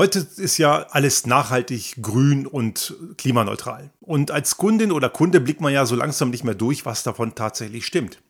Heute 0.00 0.26
ist 0.38 0.56
ja 0.56 0.86
alles 0.92 1.26
nachhaltig, 1.26 1.96
grün 2.00 2.46
und 2.46 2.94
klimaneutral. 3.18 3.90
Und 4.00 4.30
als 4.30 4.56
Kundin 4.56 4.92
oder 4.92 5.10
Kunde 5.10 5.42
blickt 5.42 5.60
man 5.60 5.74
ja 5.74 5.84
so 5.84 5.94
langsam 5.94 6.30
nicht 6.30 6.42
mehr 6.42 6.54
durch, 6.54 6.86
was 6.86 7.02
davon 7.02 7.34
tatsächlich 7.34 7.84
stimmt. 7.84 8.22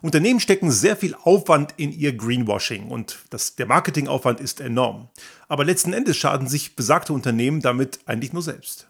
Unternehmen 0.00 0.40
stecken 0.40 0.70
sehr 0.70 0.96
viel 0.96 1.14
Aufwand 1.14 1.74
in 1.76 1.92
ihr 1.92 2.16
Greenwashing 2.16 2.88
und 2.88 3.18
das, 3.28 3.54
der 3.54 3.66
Marketingaufwand 3.66 4.40
ist 4.40 4.62
enorm. 4.62 5.10
Aber 5.46 5.66
letzten 5.66 5.92
Endes 5.92 6.16
schaden 6.16 6.48
sich 6.48 6.74
besagte 6.74 7.12
Unternehmen 7.12 7.60
damit 7.60 7.98
eigentlich 8.06 8.32
nur 8.32 8.42
selbst. 8.42 8.88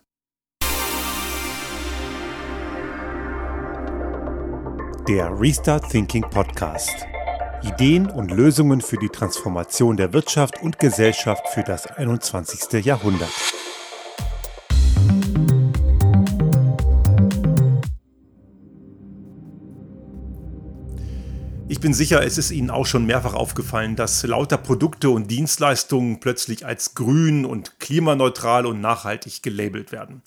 Der 5.09 5.33
Restart 5.37 5.91
Thinking 5.91 6.23
Podcast. 6.31 6.95
Ideen 7.62 8.08
und 8.08 8.30
Lösungen 8.30 8.80
für 8.80 8.96
die 8.96 9.11
Transformation 9.11 9.98
der 9.98 10.14
Wirtschaft 10.14 10.62
und 10.62 10.79
Gesellschaft 10.79 11.46
für 11.48 11.62
das 11.62 11.86
21. 11.86 12.84
Jahrhundert. 12.84 13.28
Ich 21.68 21.80
bin 21.80 21.92
sicher, 21.92 22.24
es 22.24 22.38
ist 22.38 22.51
Ihnen 22.51 22.70
auch 22.70 22.87
schon 22.87 23.04
mehrfach 23.04 23.34
aufgefallen, 23.34 23.95
dass 23.95 24.23
lauter 24.23 24.56
Produkte 24.56 25.10
und 25.10 25.30
Dienstleistungen 25.30 26.18
plötzlich 26.18 26.65
als 26.65 26.95
grün 26.95 27.45
und 27.45 27.79
klimaneutral 27.79 28.65
und 28.65 28.80
nachhaltig 28.80 29.42
gelabelt 29.42 29.92
werden. 29.92 30.23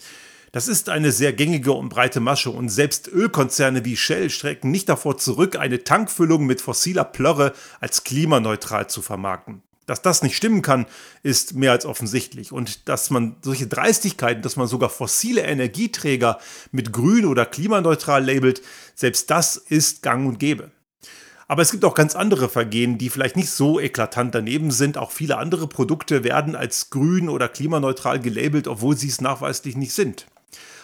Das 0.53 0.67
ist 0.67 0.87
eine 0.89 1.11
sehr 1.11 1.33
gängige 1.33 1.71
und 1.71 1.89
breite 1.89 2.19
Masche 2.19 2.51
und 2.51 2.69
selbst 2.69 3.07
Ölkonzerne 3.07 3.85
wie 3.85 3.97
Shell 3.97 4.29
strecken 4.29 4.69
nicht 4.69 4.87
davor 4.87 5.17
zurück, 5.17 5.55
eine 5.55 5.83
Tankfüllung 5.83 6.45
mit 6.45 6.61
fossiler 6.61 7.05
Plörre 7.05 7.53
als 7.79 8.03
klimaneutral 8.03 8.87
zu 8.87 9.01
vermarkten. 9.01 9.63
Dass 9.87 10.03
das 10.03 10.21
nicht 10.21 10.37
stimmen 10.37 10.61
kann, 10.61 10.85
ist 11.23 11.55
mehr 11.55 11.71
als 11.71 11.87
offensichtlich. 11.87 12.51
Und 12.51 12.87
dass 12.87 13.09
man 13.09 13.37
solche 13.41 13.65
Dreistigkeiten, 13.65 14.43
dass 14.43 14.55
man 14.55 14.67
sogar 14.67 14.91
fossile 14.91 15.41
Energieträger 15.41 16.37
mit 16.71 16.93
grün 16.93 17.25
oder 17.25 17.47
klimaneutral 17.47 18.23
labelt, 18.23 18.61
selbst 18.93 19.31
das 19.31 19.57
ist 19.57 20.03
gang 20.03 20.27
und 20.27 20.37
gäbe. 20.37 20.69
Aber 21.47 21.63
es 21.63 21.71
gibt 21.71 21.83
auch 21.83 21.95
ganz 21.95 22.15
andere 22.15 22.47
Vergehen, 22.47 22.99
die 22.99 23.09
vielleicht 23.09 23.37
nicht 23.37 23.49
so 23.49 23.79
eklatant 23.79 24.35
daneben 24.35 24.69
sind. 24.69 24.99
Auch 24.99 25.09
viele 25.09 25.39
andere 25.39 25.67
Produkte 25.67 26.23
werden 26.23 26.55
als 26.55 26.91
grün 26.91 27.27
oder 27.27 27.49
klimaneutral 27.49 28.19
gelabelt, 28.19 28.67
obwohl 28.67 28.95
sie 28.95 29.07
es 29.07 29.19
nachweislich 29.19 29.75
nicht 29.75 29.93
sind. 29.93 30.27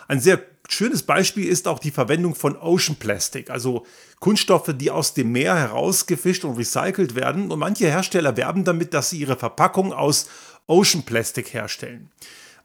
Ein 0.10 0.20
sehr 0.20 0.42
schönes 0.68 1.04
Beispiel 1.04 1.48
ist 1.48 1.68
auch 1.68 1.78
die 1.78 1.92
Verwendung 1.92 2.34
von 2.34 2.58
Ocean 2.58 2.96
Plastic, 2.96 3.52
also 3.52 3.86
Kunststoffe, 4.20 4.74
die 4.76 4.90
aus 4.90 5.14
dem 5.14 5.32
Meer 5.32 5.56
herausgefischt 5.56 6.44
und 6.46 6.58
recycelt 6.58 7.14
werden. 7.14 7.52
Und 7.52 7.60
manche 7.60 7.86
Hersteller 7.86 8.36
werben 8.36 8.64
damit, 8.64 8.96
dass 8.96 9.12
sie 9.12 9.20
ihre 9.20 9.38
Verpackung 9.38 9.94
aus 9.94 10.28
Ocean 10.66 11.04
Plastic 11.04 11.54
herstellen. 11.54 12.10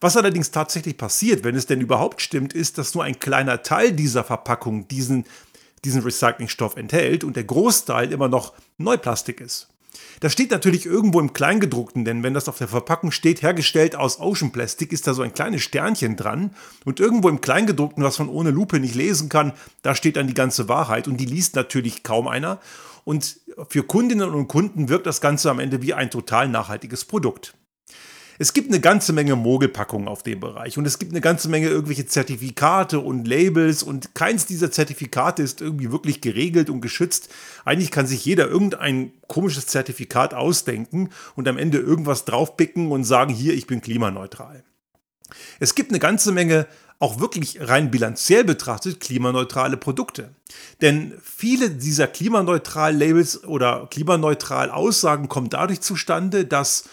Was 0.01 0.17
allerdings 0.17 0.53
tatsächlich 0.53 0.97
passiert, 0.97 1.45
wenn 1.45 1.55
es 1.55 1.67
denn 1.67 1.83
überhaupt 1.83 2.23
stimmt, 2.23 2.55
ist, 2.55 2.79
dass 2.79 2.95
nur 2.95 3.05
ein 3.05 3.19
kleiner 3.19 3.63
Teil 3.63 3.93
dieser 3.93 4.25
Verpackung 4.25 4.89
diesen, 4.89 5.27
diesen 5.85 6.03
Recyclingstoff 6.03 6.77
enthält 6.77 7.25
und 7.25 7.37
der 7.37 7.45
Großteil 7.45 8.11
immer 8.11 8.29
noch 8.29 8.55
Neuplastik 8.79 9.43
ist. 9.43 9.69
Das 10.21 10.33
steht 10.33 10.51
natürlich 10.51 10.87
irgendwo 10.87 11.21
im 11.21 11.33
Kleingedruckten, 11.33 12.05
denn 12.05 12.23
wenn 12.23 12.35
das 12.35 12.49
auf 12.49 12.59
der 12.59 12.69
Verpackung 12.69 13.11
steht, 13.11 13.43
hergestellt 13.43 13.97
aus 13.97 14.21
Ocean 14.21 14.53
Plastic, 14.53 14.93
ist 14.93 15.07
da 15.07 15.15
so 15.15 15.23
ein 15.23 15.35
kleines 15.35 15.63
Sternchen 15.63 16.17
dran. 16.17 16.55
Und 16.85 17.01
irgendwo 17.01 17.29
im 17.29 17.41
Kleingedruckten, 17.41 18.03
was 18.03 18.19
man 18.19 18.29
ohne 18.29 18.51
Lupe 18.51 18.81
nicht 18.81 18.95
lesen 18.95 19.29
kann, 19.29 19.53
da 19.83 19.95
steht 19.95 20.17
dann 20.17 20.27
die 20.27 20.35
ganze 20.35 20.69
Wahrheit. 20.69 21.09
Und 21.09 21.19
die 21.19 21.27
liest 21.27 21.57
natürlich 21.57 22.03
kaum 22.03 22.29
einer. 22.29 22.61
Und 23.05 23.41
für 23.69 23.83
Kundinnen 23.83 24.31
und 24.31 24.49
Kunden 24.49 24.89
wirkt 24.89 25.07
das 25.07 25.21
Ganze 25.21 25.51
am 25.51 25.59
Ende 25.59 25.83
wie 25.83 25.95
ein 25.95 26.11
total 26.11 26.49
nachhaltiges 26.49 27.05
Produkt. 27.05 27.55
Es 28.39 28.53
gibt 28.53 28.69
eine 28.69 28.81
ganze 28.81 29.13
Menge 29.13 29.37
Mogelpackungen 29.37 30.09
auf 30.09 30.23
dem 30.23 30.41
Bereich 30.41 30.77
und 30.77 30.87
es 30.87 30.99
gibt 30.99 31.13
eine 31.13 31.21
ganze 31.21 31.49
Menge 31.49 31.69
irgendwelche 31.69 32.07
Zertifikate 32.07 32.99
und 32.99 33.27
Labels 33.27 33.83
und 33.83 34.15
keins 34.15 34.47
dieser 34.47 34.73
Zertifikate 34.73 35.43
ist 35.43 35.61
irgendwie 35.61 35.93
wirklich 35.93 36.21
geregelt 36.21 36.69
und 36.69 36.81
geschützt. 36.81 37.29
Eigentlich 37.65 37.91
kann 37.91 38.07
sich 38.07 38.25
jeder 38.25 38.49
irgendein 38.49 39.13
komisches 39.29 39.67
Zertifikat 39.67 40.35
ausdenken 40.35 41.11
und 41.37 41.47
am 41.47 41.59
Ende 41.59 41.79
irgendwas 41.79 42.25
draufpicken 42.25 42.91
und 42.91 43.05
sagen, 43.05 43.33
hier, 43.33 43.55
ich 43.55 43.67
bin 43.67 43.81
klimaneutral. 43.81 44.65
Es 45.61 45.75
gibt 45.75 45.91
eine 45.91 46.01
ganze 46.01 46.33
Menge 46.33 46.67
auch 46.99 47.21
wirklich 47.21 47.59
rein 47.61 47.91
bilanziell 47.91 48.45
betrachtet 48.45 49.01
klimaneutrale 49.01 49.77
Produkte. 49.77 50.31
Denn 50.81 51.13
viele 51.23 51.71
dieser 51.71 52.07
klimaneutral 52.07 52.97
Labels 52.97 53.45
oder 53.45 53.89
klimaneutral 53.91 54.71
Aussagen 54.71 55.29
kommen 55.29 55.51
dadurch 55.51 55.81
zustande, 55.81 56.47
dass 56.47 56.85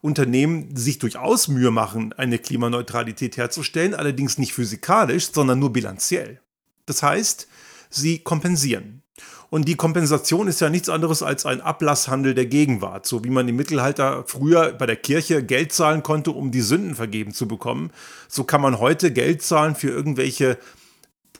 Unternehmen 0.00 0.76
sich 0.76 0.98
durchaus 0.98 1.48
Mühe 1.48 1.70
machen, 1.70 2.12
eine 2.12 2.38
Klimaneutralität 2.38 3.36
herzustellen, 3.36 3.94
allerdings 3.94 4.38
nicht 4.38 4.52
physikalisch, 4.52 5.32
sondern 5.32 5.58
nur 5.58 5.72
bilanziell. 5.72 6.40
Das 6.86 7.02
heißt, 7.02 7.48
sie 7.90 8.20
kompensieren. 8.20 9.02
Und 9.50 9.66
die 9.66 9.76
Kompensation 9.76 10.46
ist 10.46 10.60
ja 10.60 10.68
nichts 10.68 10.90
anderes 10.90 11.22
als 11.22 11.46
ein 11.46 11.62
Ablasshandel 11.62 12.34
der 12.34 12.46
Gegenwart, 12.46 13.06
so 13.06 13.24
wie 13.24 13.30
man 13.30 13.48
im 13.48 13.56
Mittelalter 13.56 14.24
früher 14.26 14.72
bei 14.72 14.84
der 14.84 14.96
Kirche 14.96 15.42
Geld 15.42 15.72
zahlen 15.72 16.02
konnte, 16.02 16.32
um 16.32 16.50
die 16.50 16.60
Sünden 16.60 16.94
vergeben 16.94 17.32
zu 17.32 17.48
bekommen. 17.48 17.90
So 18.28 18.44
kann 18.44 18.60
man 18.60 18.78
heute 18.78 19.10
Geld 19.10 19.42
zahlen 19.42 19.74
für 19.74 19.88
irgendwelche 19.88 20.58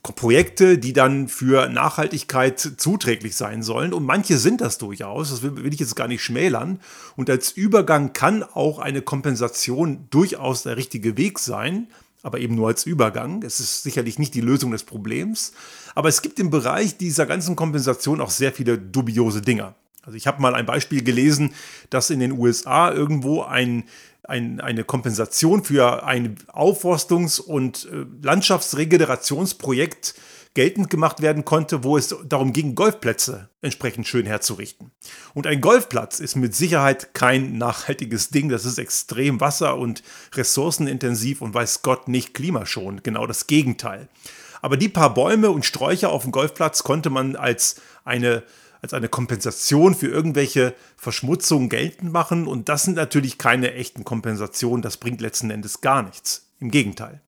Projekte, 0.03 0.79
die 0.79 0.93
dann 0.93 1.29
für 1.29 1.69
Nachhaltigkeit 1.69 2.59
zuträglich 2.59 3.37
sein 3.37 3.63
sollen. 3.63 3.93
Und 3.93 4.05
manche 4.05 4.39
sind 4.39 4.61
das 4.61 4.79
durchaus, 4.79 5.31
das 5.31 5.43
will, 5.43 5.73
ich 5.73 5.81
jetzt 5.81 5.97
gar 5.97 6.09
nicht 6.09 6.23
schmälern. 6.23 6.81
Und 7.17 7.31
als 7.31 7.53
Übergang 7.53 8.13
kann 8.13 8.43
auch 8.43 8.79
eine 8.79 9.03
Kompensation 9.03 10.07
durchaus 10.11 10.63
der 10.63 10.77
richtige 10.77 11.17
Weg 11.17 11.39
sein, 11.39 11.89
aber 12.23 12.41
eben 12.41 12.55
nur 12.55 12.69
als 12.69 12.87
Übergang. 12.87 13.43
Es 13.43 13.61
ist 13.61 13.83
sicherlich 13.83 14.19
nicht 14.19 14.35
die 14.35 14.41
Lösung 14.41 14.71
des 14.71 14.85
Problems. 14.85 15.53
Aber 15.95 16.09
es 16.09 16.23
gibt 16.23 16.39
im 16.39 16.51
Bereich 16.51 16.97
dieser 16.97 17.27
ganzen 17.27 17.57
Kompensation 17.57 18.21
auch 18.21 18.31
sehr 18.31 18.53
viele 18.53 18.79
dubiose 18.79 19.43
Dinge. 19.43 19.75
Also 20.03 20.17
ich 20.17 20.27
habe 20.27 20.41
mal 20.41 20.55
ein 20.55 20.65
Beispiel 20.65 21.03
gelesen, 21.03 21.53
dass 21.91 22.11
in 22.11 22.21
den 22.21 22.33
USA 22.33 22.91
irgendwo 22.91 23.43
ein 23.43 23.85
ein, 24.29 24.61
eine 24.61 24.85
Kompensation 24.85 25.65
für 25.65 26.05
ein 26.05 26.37
Aufforstungs- 26.49 27.41
und 27.41 27.89
äh, 27.91 28.05
Landschaftsregenerationsprojekt 28.23 30.15
geltend 30.55 30.91
gemacht 30.91 31.23
werden 31.23 31.45
konnte, 31.45 31.83
wo 31.85 31.97
es 31.97 32.15
darum 32.25 32.53
ging, 32.53 32.75
Golfplätze 32.75 33.49
entsprechend 33.63 34.07
schön 34.07 34.27
herzurichten. 34.27 34.91
Und 35.33 35.47
ein 35.47 35.61
Golfplatz 35.61 36.21
ist 36.21 36.37
mit 36.37 36.55
Sicherheit 36.55 37.15
kein 37.15 37.59
nachhaltiges 37.59 38.31
Ding. 38.31 38.49
Das 38.49 38.65
ist 38.65 38.79
extrem 38.79 39.41
wasser- 39.41 39.77
und 39.77 40.03
ressourcenintensiv 40.35 41.43
und 41.43 41.55
weiß 41.55 41.83
Gott 41.83 42.09
nicht 42.09 42.35
klimaschonend. 42.35 43.05
Genau 43.05 43.27
das 43.27 43.47
Gegenteil. 43.47 44.09
Aber 44.61 44.77
die 44.77 44.89
paar 44.89 45.15
Bäume 45.15 45.51
und 45.51 45.65
Sträucher 45.65 46.11
auf 46.11 46.23
dem 46.23 46.33
Golfplatz 46.33 46.83
konnte 46.83 47.09
man 47.09 47.37
als 47.37 47.81
eine 48.05 48.43
als 48.81 48.95
eine 48.95 49.09
Kompensation 49.09 49.95
für 49.95 50.09
irgendwelche 50.09 50.75
Verschmutzungen 50.97 51.69
geltend 51.69 52.13
machen. 52.13 52.47
Und 52.47 52.69
das 52.69 52.85
sind 52.85 52.97
natürlich 52.97 53.39
keine 53.39 53.75
echten 53.75 54.05
Kompensationen. 54.05 54.83
Das 54.83 54.97
bringt 54.97 55.21
letzten 55.21 55.51
Endes 55.51 55.81
gar 55.81 56.03
nichts. 56.03 56.47
Im 56.61 56.71
Gegenteil. 56.71 57.21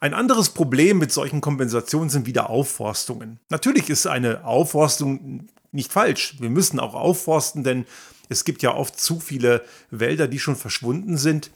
Ein 0.00 0.14
anderes 0.14 0.50
Problem 0.50 0.98
mit 0.98 1.12
solchen 1.12 1.40
Kompensationen 1.40 2.08
sind 2.08 2.26
wieder 2.26 2.50
Aufforstungen. 2.50 3.40
Natürlich 3.48 3.90
ist 3.90 4.06
eine 4.06 4.44
Aufforstung 4.44 5.48
nicht 5.72 5.92
falsch. 5.92 6.36
Wir 6.40 6.50
müssen 6.50 6.78
auch 6.78 6.94
aufforsten, 6.94 7.64
denn 7.64 7.84
es 8.28 8.44
gibt 8.44 8.62
ja 8.62 8.74
oft 8.74 8.98
zu 8.98 9.20
viele 9.20 9.64
Wälder, 9.90 10.28
die 10.28 10.38
schon 10.38 10.56
verschwunden 10.56 11.16
sind. 11.16 11.50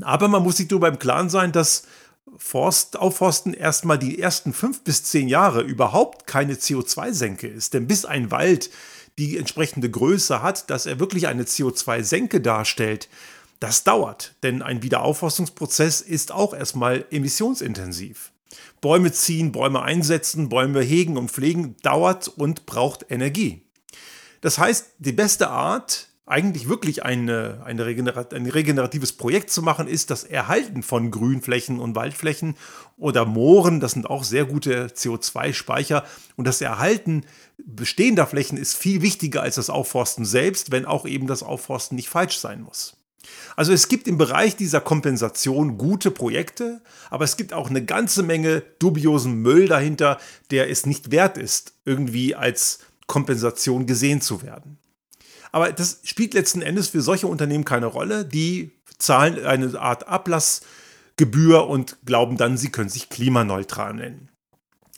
Aber 0.00 0.28
man 0.28 0.42
muss 0.42 0.56
sich 0.56 0.68
darüber 0.68 0.88
im 0.88 0.98
Klaren 0.98 1.28
sein, 1.28 1.52
dass 1.52 1.84
Forst, 2.36 2.98
Aufforsten 2.98 3.54
erstmal 3.54 3.98
die 3.98 4.18
ersten 4.18 4.52
fünf 4.52 4.82
bis 4.82 5.04
zehn 5.04 5.28
Jahre 5.28 5.62
überhaupt 5.62 6.26
keine 6.26 6.54
CO2-Senke 6.54 7.46
ist. 7.46 7.74
Denn 7.74 7.86
bis 7.86 8.04
ein 8.04 8.30
Wald 8.30 8.70
die 9.18 9.36
entsprechende 9.36 9.90
Größe 9.90 10.42
hat, 10.42 10.70
dass 10.70 10.86
er 10.86 10.98
wirklich 10.98 11.26
eine 11.26 11.44
CO2-Senke 11.44 12.40
darstellt, 12.40 13.08
das 13.60 13.84
dauert. 13.84 14.34
Denn 14.42 14.62
ein 14.62 14.82
Wiederaufforstungsprozess 14.82 16.00
ist 16.00 16.32
auch 16.32 16.54
erstmal 16.54 17.04
emissionsintensiv. 17.10 18.32
Bäume 18.80 19.12
ziehen, 19.12 19.52
Bäume 19.52 19.82
einsetzen, 19.82 20.48
Bäume 20.48 20.80
hegen 20.80 21.16
und 21.16 21.30
pflegen 21.30 21.76
dauert 21.82 22.28
und 22.28 22.66
braucht 22.66 23.06
Energie. 23.10 23.62
Das 24.40 24.58
heißt, 24.58 24.94
die 24.98 25.12
beste 25.12 25.48
Art, 25.50 26.08
eigentlich 26.24 26.68
wirklich 26.68 27.04
eine, 27.04 27.62
eine 27.64 27.84
Regenerat 27.84 28.32
ein 28.32 28.46
regeneratives 28.46 29.12
Projekt 29.12 29.50
zu 29.50 29.60
machen, 29.60 29.88
ist 29.88 30.10
das 30.10 30.22
Erhalten 30.22 30.82
von 30.82 31.10
Grünflächen 31.10 31.80
und 31.80 31.96
Waldflächen 31.96 32.56
oder 32.96 33.24
Mooren. 33.24 33.80
Das 33.80 33.92
sind 33.92 34.08
auch 34.08 34.22
sehr 34.22 34.44
gute 34.44 34.86
CO2-Speicher. 34.86 36.04
Und 36.36 36.46
das 36.46 36.60
Erhalten 36.60 37.24
bestehender 37.58 38.26
Flächen 38.26 38.56
ist 38.56 38.76
viel 38.76 39.02
wichtiger 39.02 39.42
als 39.42 39.56
das 39.56 39.68
Aufforsten 39.68 40.24
selbst, 40.24 40.70
wenn 40.70 40.86
auch 40.86 41.06
eben 41.06 41.26
das 41.26 41.42
Aufforsten 41.42 41.96
nicht 41.96 42.08
falsch 42.08 42.38
sein 42.38 42.62
muss. 42.62 42.96
Also 43.56 43.72
es 43.72 43.88
gibt 43.88 44.08
im 44.08 44.18
Bereich 44.18 44.56
dieser 44.56 44.80
Kompensation 44.80 45.78
gute 45.78 46.10
Projekte, 46.10 46.80
aber 47.10 47.24
es 47.24 47.36
gibt 47.36 47.52
auch 47.52 47.68
eine 47.68 47.84
ganze 47.84 48.22
Menge 48.22 48.62
dubiosen 48.78 49.34
Müll 49.34 49.68
dahinter, 49.68 50.18
der 50.50 50.70
es 50.70 50.86
nicht 50.86 51.10
wert 51.10 51.38
ist, 51.38 51.74
irgendwie 51.84 52.34
als 52.34 52.80
Kompensation 53.06 53.86
gesehen 53.86 54.20
zu 54.20 54.42
werden. 54.42 54.78
Aber 55.52 55.70
das 55.70 56.00
spielt 56.02 56.34
letzten 56.34 56.62
Endes 56.62 56.88
für 56.88 57.02
solche 57.02 57.26
Unternehmen 57.26 57.64
keine 57.64 57.86
Rolle. 57.86 58.24
Die 58.24 58.72
zahlen 58.98 59.44
eine 59.44 59.78
Art 59.78 60.08
Ablassgebühr 60.08 61.68
und 61.68 61.98
glauben 62.04 62.36
dann, 62.38 62.56
sie 62.56 62.70
können 62.70 62.88
sich 62.88 63.10
klimaneutral 63.10 63.94
nennen. 63.94 64.30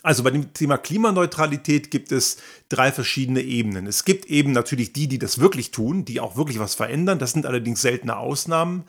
Also 0.04 0.22
bei 0.22 0.30
dem 0.30 0.52
Thema 0.52 0.76
Klimaneutralität 0.76 1.90
gibt 1.90 2.12
es 2.12 2.36
drei 2.68 2.92
verschiedene 2.92 3.40
Ebenen. 3.40 3.86
Es 3.86 4.04
gibt 4.04 4.26
eben 4.26 4.52
natürlich 4.52 4.92
die, 4.92 5.08
die 5.08 5.18
das 5.18 5.38
wirklich 5.40 5.70
tun, 5.70 6.04
die 6.04 6.20
auch 6.20 6.36
wirklich 6.36 6.58
was 6.58 6.74
verändern. 6.74 7.18
Das 7.18 7.32
sind 7.32 7.46
allerdings 7.46 7.80
seltene 7.80 8.16
Ausnahmen. 8.18 8.84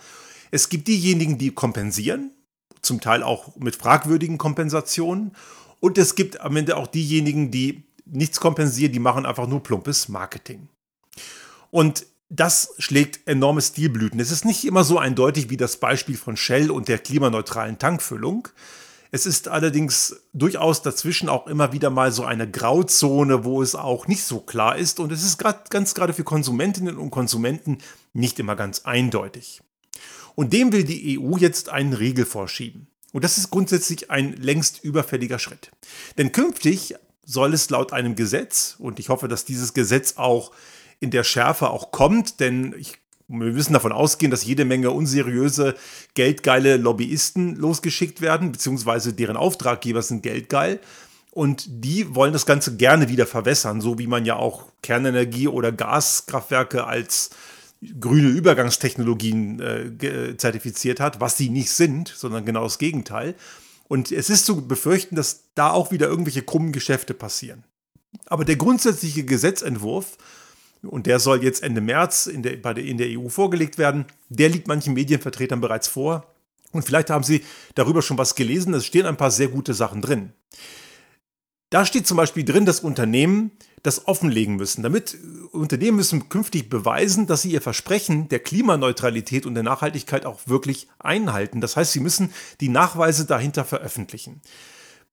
Es 0.51 0.67
gibt 0.67 0.89
diejenigen, 0.89 1.38
die 1.38 1.51
kompensieren, 1.51 2.31
zum 2.81 3.00
Teil 3.00 3.23
auch 3.23 3.56
mit 3.56 3.77
fragwürdigen 3.77 4.38
Kompensationen. 4.38 5.31
Und 5.79 5.97
es 5.97 6.15
gibt 6.15 6.41
am 6.41 6.57
Ende 6.57 6.75
auch 6.75 6.88
diejenigen, 6.88 7.50
die 7.50 7.85
nichts 8.06 8.41
kompensieren, 8.41 8.91
die 8.91 9.00
machen 9.00 9.25
einfach 9.25 9.47
nur 9.47 9.63
plumpes 9.63 10.09
Marketing. 10.09 10.67
Und 11.75 12.06
das 12.30 12.74
schlägt 12.77 13.27
enorme 13.27 13.62
Stilblüten. 13.62 14.18
Es 14.22 14.31
ist 14.31 14.45
nicht 14.45 14.63
immer 14.63 14.86
so 14.86 14.98
eindeutig 14.98 15.50
wie 15.50 15.57
das 15.57 15.75
Beispiel 15.75 16.16
von 16.16 16.38
Shell 16.38 16.72
und 16.72 16.88
der 16.88 17.00
klimaneutralen 17.00 17.80
Tankfüllung. 17.80 18.48
Es 19.12 19.25
ist 19.25 19.50
allerdings 19.50 20.22
durchaus 20.31 20.83
dazwischen 20.83 21.27
auch 21.27 21.48
immer 21.48 21.74
wieder 21.74 21.89
mal 21.89 22.13
so 22.13 22.24
eine 22.24 22.50
Grauzone, 22.50 23.44
wo 23.44 23.62
es 23.62 23.75
auch 23.75 24.07
nicht 24.07 24.24
so 24.24 24.39
klar 24.39 24.77
ist 24.77 25.01
und 25.01 25.12
es 25.12 25.22
ist 25.22 25.38
grad, 25.38 25.69
ganz 25.69 25.94
gerade 25.94 26.13
für 26.13 26.24
Konsumentinnen 26.24 26.95
und 26.95 27.12
Konsumenten 27.12 27.80
nicht 28.13 28.39
immer 28.39 28.56
ganz 28.56 28.86
eindeutig. 28.86 29.62
Und 30.33 30.54
dem 30.54 30.72
will 30.72 30.86
die 30.86 31.19
EU 31.19 31.36
jetzt 31.36 31.68
einen 31.68 31.92
Riegel 31.92 32.25
vorschieben. 32.25 32.88
Und 33.12 33.25
das 33.25 33.38
ist 33.38 33.50
grundsätzlich 33.50 34.12
ein 34.12 34.31
längst 34.38 34.81
überfälliger 34.81 35.39
Schritt. 35.39 35.72
Denn 36.18 36.31
künftig 36.31 36.95
soll 37.25 37.54
es 37.54 37.69
laut 37.69 37.92
einem 37.92 38.16
Gesetz, 38.16 38.77
und 38.80 38.98
ich 38.98 39.10
hoffe, 39.10 39.27
dass 39.27 39.44
dieses 39.44 39.74
Gesetz 39.74 40.13
auch 40.16 40.51
in 41.05 41.11
der 41.11 41.23
Schärfe 41.23 41.69
auch 41.69 41.91
kommt, 41.91 42.39
denn 42.39 42.75
ich 42.77 42.97
wir 43.27 43.51
müssen 43.51 43.73
davon 43.73 43.91
ausgehen, 43.91 44.29
dass 44.29 44.45
jede 44.45 44.65
Menge 44.65 44.91
unseriöse, 44.91 45.75
geldgeile 46.13 46.77
Lobbyisten 46.77 47.55
losgeschickt 47.55 48.21
werden, 48.21 48.51
beziehungsweise 48.51 49.13
deren 49.13 49.35
Auftraggeber 49.35 50.03
sind 50.03 50.21
geldgeil. 50.21 50.79
Und 51.31 51.65
die 51.67 52.13
wollen 52.13 52.33
das 52.33 52.45
Ganze 52.45 52.77
gerne 52.77 53.09
wieder 53.09 53.25
verwässern, 53.25 53.81
so 53.81 53.97
wie 53.97 54.07
man 54.07 54.25
ja 54.25 54.35
auch 54.35 54.67
Kernenergie 54.83 55.47
oder 55.47 55.71
Gaskraftwerke 55.71 56.85
als 56.85 57.31
grüne 57.99 58.29
Übergangstechnologien 58.29 59.59
äh, 59.59 60.37
zertifiziert 60.37 60.99
hat, 60.99 61.19
was 61.19 61.35
sie 61.35 61.49
nicht 61.49 61.71
sind, 61.71 62.07
sondern 62.07 62.45
genau 62.45 62.63
das 62.63 62.77
Gegenteil. 62.77 63.35
Und 63.87 64.11
es 64.11 64.29
ist 64.29 64.45
zu 64.45 64.67
befürchten, 64.67 65.15
dass 65.15 65.43
da 65.55 65.71
auch 65.71 65.91
wieder 65.91 66.07
irgendwelche 66.07 66.41
krummen 66.41 66.71
Geschäfte 66.71 67.13
passieren. 67.13 67.63
Aber 68.27 68.45
der 68.45 68.55
grundsätzliche 68.55 69.25
Gesetzentwurf 69.25 70.17
und 70.87 71.05
der 71.05 71.19
soll 71.19 71.43
jetzt 71.43 71.63
Ende 71.63 71.81
März 71.81 72.27
in 72.27 72.43
der, 72.43 72.57
der, 72.57 72.77
in 72.77 72.97
der 72.97 73.07
EU 73.19 73.29
vorgelegt 73.29 73.77
werden. 73.77 74.05
Der 74.29 74.49
liegt 74.49 74.67
manchen 74.67 74.93
Medienvertretern 74.93 75.61
bereits 75.61 75.87
vor. 75.87 76.33
Und 76.71 76.83
vielleicht 76.83 77.09
haben 77.09 77.23
Sie 77.23 77.43
darüber 77.75 78.01
schon 78.01 78.17
was 78.17 78.35
gelesen. 78.35 78.73
Es 78.73 78.85
stehen 78.85 79.05
ein 79.05 79.17
paar 79.17 79.31
sehr 79.31 79.47
gute 79.47 79.73
Sachen 79.73 80.01
drin. 80.01 80.33
Da 81.69 81.85
steht 81.85 82.07
zum 82.07 82.17
Beispiel 82.17 82.45
drin, 82.45 82.65
dass 82.65 82.79
Unternehmen 82.79 83.51
das 83.83 84.07
offenlegen 84.07 84.55
müssen. 84.55 84.81
Damit 84.83 85.17
Unternehmen 85.51 85.97
müssen 85.97 86.29
künftig 86.29 86.69
beweisen, 86.69 87.27
dass 87.27 87.43
sie 87.43 87.51
ihr 87.51 87.61
Versprechen 87.61 88.29
der 88.29 88.39
Klimaneutralität 88.39 89.45
und 89.45 89.55
der 89.55 89.63
Nachhaltigkeit 89.63 90.25
auch 90.25 90.41
wirklich 90.47 90.88
einhalten. 90.99 91.61
Das 91.61 91.75
heißt, 91.75 91.91
sie 91.91 91.99
müssen 91.99 92.31
die 92.61 92.69
Nachweise 92.69 93.25
dahinter 93.25 93.63
veröffentlichen. 93.63 94.41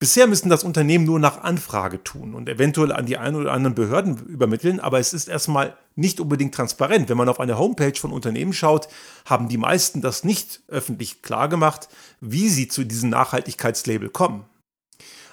Bisher 0.03 0.27
müssen 0.27 0.49
das 0.49 0.65
Unternehmen 0.65 1.05
nur 1.05 1.21
nach 1.21 1.45
Anfrage 1.45 2.03
tun 2.03 2.35
und 2.35 2.49
eventuell 2.49 2.91
an 2.91 3.07
die 3.07 3.19
ein 3.19 3.37
oder 3.37 3.53
anderen 3.53 3.77
Behörden 3.77 4.19
übermitteln, 4.27 4.81
aber 4.81 4.99
es 4.99 5.13
ist 5.13 5.29
erstmal 5.29 5.77
nicht 5.95 6.19
unbedingt 6.19 6.57
transparent. 6.57 7.09
Wenn 7.09 7.17
man 7.17 7.29
auf 7.29 7.39
eine 7.39 7.57
Homepage 7.57 7.95
von 7.95 8.11
Unternehmen 8.11 8.53
schaut, 8.53 8.89
haben 9.27 9.49
die 9.49 9.59
meisten 9.59 10.01
das 10.01 10.25
nicht 10.25 10.61
öffentlich 10.67 11.23
klargemacht, 11.23 11.89
wie 12.21 12.49
sie 12.49 12.67
zu 12.67 12.83
diesem 12.83 13.11
Nachhaltigkeitslabel 13.11 14.09
kommen. 14.09 14.45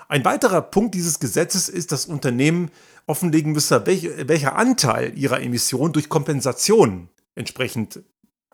Ein 0.07 0.24
weiterer 0.24 0.62
Punkt 0.62 0.94
dieses 0.94 1.19
Gesetzes 1.19 1.68
ist, 1.68 1.92
dass 1.92 2.06
Unternehmen 2.06 2.69
offenlegen 3.07 3.54
müssen, 3.54 3.88
welcher 3.88 4.56
Anteil 4.56 5.18
ihrer 5.18 5.42
Emissionen 5.42 5.94
durch 5.94 6.10
Kompensation 6.10 7.10
entsprechend 7.33 8.04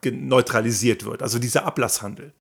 neutralisiert 0.06 1.03
wird, 1.03 1.21
also 1.21 1.39
dieser 1.39 1.65
Ablasshandel. 1.65 2.31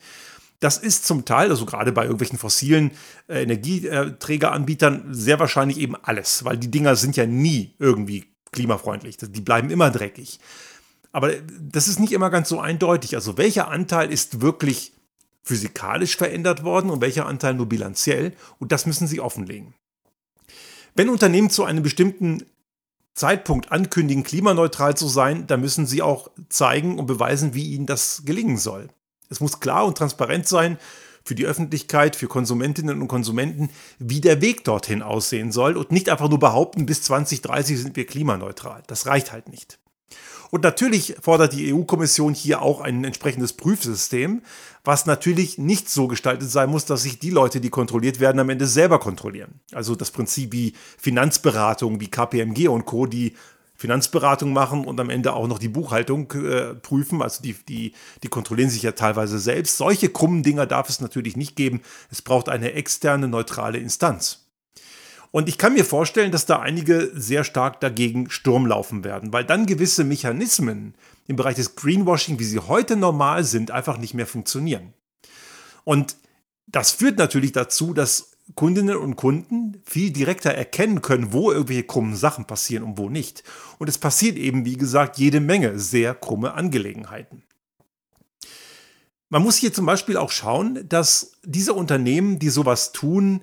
Das 0.60 0.78
ist 0.78 1.06
zum 1.06 1.24
Teil, 1.24 1.50
also 1.50 1.66
gerade 1.66 1.92
bei 1.92 2.02
irgendwelchen 2.04 2.38
fossilen 2.38 2.92
äh, 3.28 3.42
Energieträgeranbietern, 3.42 5.12
sehr 5.12 5.38
wahrscheinlich 5.38 5.78
eben 5.78 5.96
alles, 5.96 6.44
weil 6.44 6.56
die 6.56 6.70
Dinger 6.70 6.96
sind 6.96 7.16
ja 7.16 7.26
nie 7.26 7.74
irgendwie 7.78 8.24
klimafreundlich. 8.52 9.16
Die 9.18 9.40
bleiben 9.40 9.70
immer 9.70 9.90
dreckig. 9.90 10.38
Aber 11.12 11.32
das 11.60 11.86
ist 11.86 12.00
nicht 12.00 12.12
immer 12.12 12.30
ganz 12.30 12.48
so 12.48 12.60
eindeutig. 12.60 13.14
Also 13.14 13.36
welcher 13.36 13.68
Anteil 13.68 14.12
ist 14.12 14.40
wirklich 14.40 14.92
physikalisch 15.42 16.16
verändert 16.16 16.64
worden 16.64 16.90
und 16.90 17.00
welcher 17.00 17.26
Anteil 17.26 17.54
nur 17.54 17.68
bilanziell? 17.68 18.32
Und 18.58 18.72
das 18.72 18.86
müssen 18.86 19.06
sie 19.06 19.20
offenlegen. 19.20 19.74
Wenn 20.94 21.08
Unternehmen 21.08 21.50
zu 21.50 21.64
einem 21.64 21.82
bestimmten 21.82 22.44
Zeitpunkt 23.14 23.70
ankündigen, 23.70 24.24
klimaneutral 24.24 24.96
zu 24.96 25.06
sein, 25.06 25.46
dann 25.46 25.60
müssen 25.60 25.86
sie 25.86 26.02
auch 26.02 26.30
zeigen 26.48 26.98
und 26.98 27.06
beweisen, 27.06 27.54
wie 27.54 27.74
ihnen 27.74 27.86
das 27.86 28.22
gelingen 28.24 28.56
soll. 28.56 28.88
Es 29.34 29.40
muss 29.40 29.58
klar 29.58 29.84
und 29.84 29.98
transparent 29.98 30.46
sein 30.46 30.78
für 31.24 31.34
die 31.34 31.46
Öffentlichkeit, 31.46 32.14
für 32.14 32.28
Konsumentinnen 32.28 33.02
und 33.02 33.08
Konsumenten, 33.08 33.68
wie 33.98 34.20
der 34.20 34.40
Weg 34.40 34.62
dorthin 34.62 35.02
aussehen 35.02 35.50
soll 35.50 35.76
und 35.76 35.90
nicht 35.90 36.08
einfach 36.08 36.28
nur 36.28 36.38
behaupten, 36.38 36.86
bis 36.86 37.02
2030 37.02 37.80
sind 37.80 37.96
wir 37.96 38.06
klimaneutral. 38.06 38.84
Das 38.86 39.06
reicht 39.06 39.32
halt 39.32 39.48
nicht. 39.48 39.78
Und 40.52 40.62
natürlich 40.62 41.16
fordert 41.20 41.52
die 41.52 41.74
EU-Kommission 41.74 42.32
hier 42.32 42.62
auch 42.62 42.80
ein 42.80 43.02
entsprechendes 43.02 43.54
Prüfsystem, 43.54 44.42
was 44.84 45.04
natürlich 45.04 45.58
nicht 45.58 45.90
so 45.90 46.06
gestaltet 46.06 46.48
sein 46.48 46.70
muss, 46.70 46.84
dass 46.84 47.02
sich 47.02 47.18
die 47.18 47.30
Leute, 47.30 47.60
die 47.60 47.70
kontrolliert 47.70 48.20
werden, 48.20 48.38
am 48.38 48.50
Ende 48.50 48.68
selber 48.68 49.00
kontrollieren. 49.00 49.58
Also 49.72 49.96
das 49.96 50.12
Prinzip 50.12 50.52
wie 50.52 50.74
Finanzberatung, 50.96 51.98
wie 51.98 52.06
KPMG 52.06 52.68
und 52.68 52.84
Co., 52.84 53.06
die 53.06 53.34
Finanzberatung 53.84 54.54
machen 54.54 54.86
und 54.86 54.98
am 54.98 55.10
Ende 55.10 55.34
auch 55.34 55.46
noch 55.46 55.58
die 55.58 55.68
Buchhaltung 55.68 56.32
äh, 56.32 56.74
prüfen. 56.74 57.20
Also 57.20 57.42
die, 57.42 57.52
die, 57.68 57.92
die 58.22 58.28
kontrollieren 58.28 58.70
sich 58.70 58.80
ja 58.80 58.92
teilweise 58.92 59.38
selbst. 59.38 59.76
Solche 59.76 60.08
krummen 60.08 60.42
Dinger 60.42 60.64
darf 60.64 60.88
es 60.88 61.02
natürlich 61.02 61.36
nicht 61.36 61.54
geben. 61.54 61.82
Es 62.10 62.22
braucht 62.22 62.48
eine 62.48 62.72
externe, 62.72 63.28
neutrale 63.28 63.76
Instanz. 63.76 64.46
Und 65.32 65.50
ich 65.50 65.58
kann 65.58 65.74
mir 65.74 65.84
vorstellen, 65.84 66.32
dass 66.32 66.46
da 66.46 66.60
einige 66.60 67.10
sehr 67.12 67.44
stark 67.44 67.80
dagegen 67.80 68.30
Sturm 68.30 68.64
laufen 68.64 69.04
werden, 69.04 69.34
weil 69.34 69.44
dann 69.44 69.66
gewisse 69.66 70.02
Mechanismen 70.02 70.94
im 71.26 71.36
Bereich 71.36 71.56
des 71.56 71.76
Greenwashing, 71.76 72.38
wie 72.38 72.44
sie 72.44 72.60
heute 72.60 72.96
normal 72.96 73.44
sind, 73.44 73.70
einfach 73.70 73.98
nicht 73.98 74.14
mehr 74.14 74.26
funktionieren. 74.26 74.94
Und 75.84 76.16
das 76.66 76.90
führt 76.90 77.18
natürlich 77.18 77.52
dazu, 77.52 77.92
dass 77.92 78.30
Kundinnen 78.54 78.96
und 78.96 79.16
Kunden 79.16 79.80
viel 79.84 80.10
direkter 80.10 80.50
erkennen 80.50 81.00
können, 81.00 81.32
wo 81.32 81.50
irgendwelche 81.50 81.84
krummen 81.84 82.14
Sachen 82.14 82.44
passieren 82.46 82.84
und 82.84 82.98
wo 82.98 83.08
nicht. 83.08 83.42
Und 83.78 83.88
es 83.88 83.98
passiert 83.98 84.36
eben, 84.36 84.64
wie 84.64 84.76
gesagt, 84.76 85.18
jede 85.18 85.40
Menge 85.40 85.78
sehr 85.78 86.14
krumme 86.14 86.54
Angelegenheiten. 86.54 87.42
Man 89.30 89.42
muss 89.42 89.56
hier 89.56 89.72
zum 89.72 89.86
Beispiel 89.86 90.16
auch 90.16 90.30
schauen, 90.30 90.88
dass 90.88 91.32
diese 91.42 91.72
Unternehmen, 91.72 92.38
die 92.38 92.50
sowas 92.50 92.92
tun, 92.92 93.40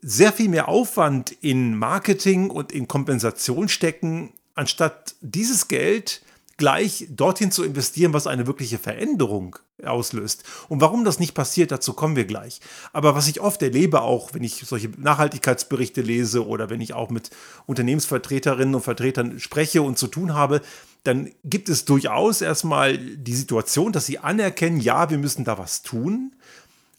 sehr 0.00 0.32
viel 0.32 0.48
mehr 0.48 0.68
Aufwand 0.68 1.32
in 1.40 1.76
Marketing 1.76 2.50
und 2.50 2.72
in 2.72 2.88
Kompensation 2.88 3.68
stecken, 3.68 4.32
anstatt 4.54 5.16
dieses 5.20 5.68
Geld 5.68 6.22
gleich 6.58 7.06
dorthin 7.08 7.50
zu 7.50 7.62
investieren, 7.62 8.12
was 8.12 8.26
eine 8.26 8.46
wirkliche 8.46 8.78
Veränderung 8.78 9.56
auslöst. 9.82 10.42
Und 10.68 10.80
warum 10.80 11.04
das 11.04 11.20
nicht 11.20 11.32
passiert, 11.32 11.70
dazu 11.70 11.94
kommen 11.94 12.16
wir 12.16 12.24
gleich. 12.24 12.60
Aber 12.92 13.14
was 13.14 13.28
ich 13.28 13.40
oft 13.40 13.62
erlebe, 13.62 14.02
auch 14.02 14.34
wenn 14.34 14.42
ich 14.42 14.56
solche 14.66 14.90
Nachhaltigkeitsberichte 14.96 16.02
lese 16.02 16.46
oder 16.46 16.68
wenn 16.68 16.80
ich 16.80 16.94
auch 16.94 17.10
mit 17.10 17.30
Unternehmensvertreterinnen 17.66 18.74
und 18.74 18.82
Vertretern 18.82 19.38
spreche 19.38 19.82
und 19.82 19.98
zu 19.98 20.08
tun 20.08 20.34
habe, 20.34 20.60
dann 21.04 21.30
gibt 21.44 21.68
es 21.68 21.84
durchaus 21.84 22.40
erstmal 22.40 22.98
die 22.98 23.34
Situation, 23.34 23.92
dass 23.92 24.06
sie 24.06 24.18
anerkennen, 24.18 24.80
ja, 24.80 25.10
wir 25.10 25.18
müssen 25.18 25.44
da 25.44 25.58
was 25.58 25.82
tun, 25.82 26.34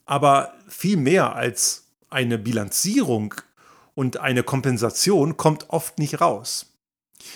aber 0.05 0.53
viel 0.69 0.95
mehr 0.95 1.35
als 1.35 1.83
eine 2.09 2.37
Bilanzierung 2.37 3.35
und 3.93 4.17
eine 4.17 4.43
Kompensation 4.43 5.35
kommt 5.35 5.69
oft 5.69 5.99
nicht 5.99 6.21
raus. 6.21 6.67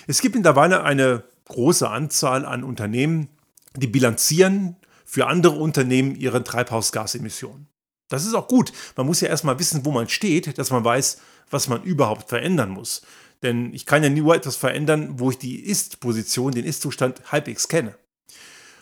Es 0.08 0.22
gibt 0.22 0.36
mittlerweile 0.36 0.84
eine 0.84 1.24
große 1.46 1.90
Anzahl 1.90 2.46
an 2.46 2.64
Unternehmen, 2.64 3.30
die 3.76 3.88
bilanzieren 3.88 4.78
für 5.06 5.28
andere 5.28 5.56
Unternehmen 5.56 6.16
ihre 6.16 6.44
Treibhausgasemissionen. 6.44 7.68
Das 8.10 8.26
ist 8.26 8.34
auch 8.34 8.48
gut. 8.48 8.72
Man 8.96 9.08
muss 9.08 9.22
ja 9.22 9.28
erstmal 9.28 9.60
wissen, 9.60 9.86
wo 9.86 9.92
man 9.92 10.10
steht, 10.10 10.58
dass 10.58 10.72
man 10.72 10.84
weiß, 10.84 11.18
was 11.50 11.68
man 11.68 11.84
überhaupt 11.84 12.30
verändern 12.30 12.70
muss. 12.70 13.02
Denn 13.42 13.74
ich 13.74 13.86
kann 13.86 14.04
ja 14.04 14.10
nur 14.10 14.36
etwas 14.36 14.56
verändern, 14.56 15.20
wo 15.20 15.32
ich 15.32 15.38
die 15.38 15.60
Ist-Position, 15.60 16.54
den 16.54 16.66
Ist-Zustand 16.66 17.32
halbwegs 17.32 17.68
kenne. 17.68 17.96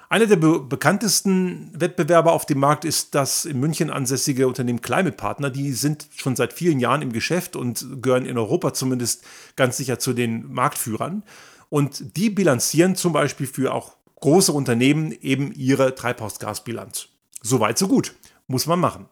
Einer 0.10 0.28
der 0.28 0.36
be 0.36 0.60
bekanntesten 0.60 1.72
Wettbewerber 1.74 2.34
auf 2.34 2.46
dem 2.46 2.60
Markt 2.60 2.84
ist 2.84 3.16
das 3.16 3.46
in 3.46 3.62
München 3.62 3.90
ansässige 3.90 4.46
Unternehmen 4.46 4.82
Climate 4.82 5.16
Partner. 5.16 5.50
Die 5.50 5.72
sind 5.72 6.08
schon 6.14 6.36
seit 6.36 6.52
vielen 6.52 6.82
Jahren 6.82 7.02
im 7.02 7.14
Geschäft 7.14 7.56
und 7.56 8.02
gehören 8.02 8.26
in 8.26 8.38
Europa 8.38 8.74
zumindest 8.74 9.24
ganz 9.56 9.78
sicher 9.78 10.00
zu 10.00 10.12
den 10.12 10.52
Marktführern. 10.52 11.24
Und 11.72 12.18
die 12.18 12.30
bilanzieren 12.30 12.98
zum 12.98 13.14
Beispiel 13.14 13.48
für 13.48 13.74
auch 13.74 13.96
große 14.20 14.52
Unternehmen 14.52 15.14
eben 15.22 15.54
ihre 15.54 15.96
Treibhausgasbilanz. 15.96 17.08
Soweit, 17.42 17.78
so 17.78 17.88
gut. 17.88 18.14
Muss 18.48 18.66
man 18.66 18.80
machen. 18.80 19.06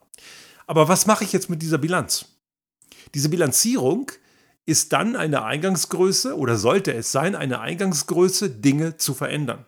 Aber 0.68 0.90
was 0.90 1.06
mache 1.06 1.24
ich 1.24 1.32
jetzt 1.32 1.50
mit 1.50 1.62
dieser 1.62 1.78
Bilanz? 1.78 2.26
Diese 3.16 3.30
Bilanzierung 3.30 4.12
ist 4.66 4.92
dann 4.92 5.16
eine 5.16 5.46
Eingangsgröße 5.46 6.38
oder 6.38 6.58
sollte 6.58 6.94
es 6.94 7.14
sein, 7.14 7.34
eine 7.34 7.62
Eingangsgröße, 7.62 8.50
Dinge 8.50 8.98
zu 8.98 9.14
verändern. 9.14 9.66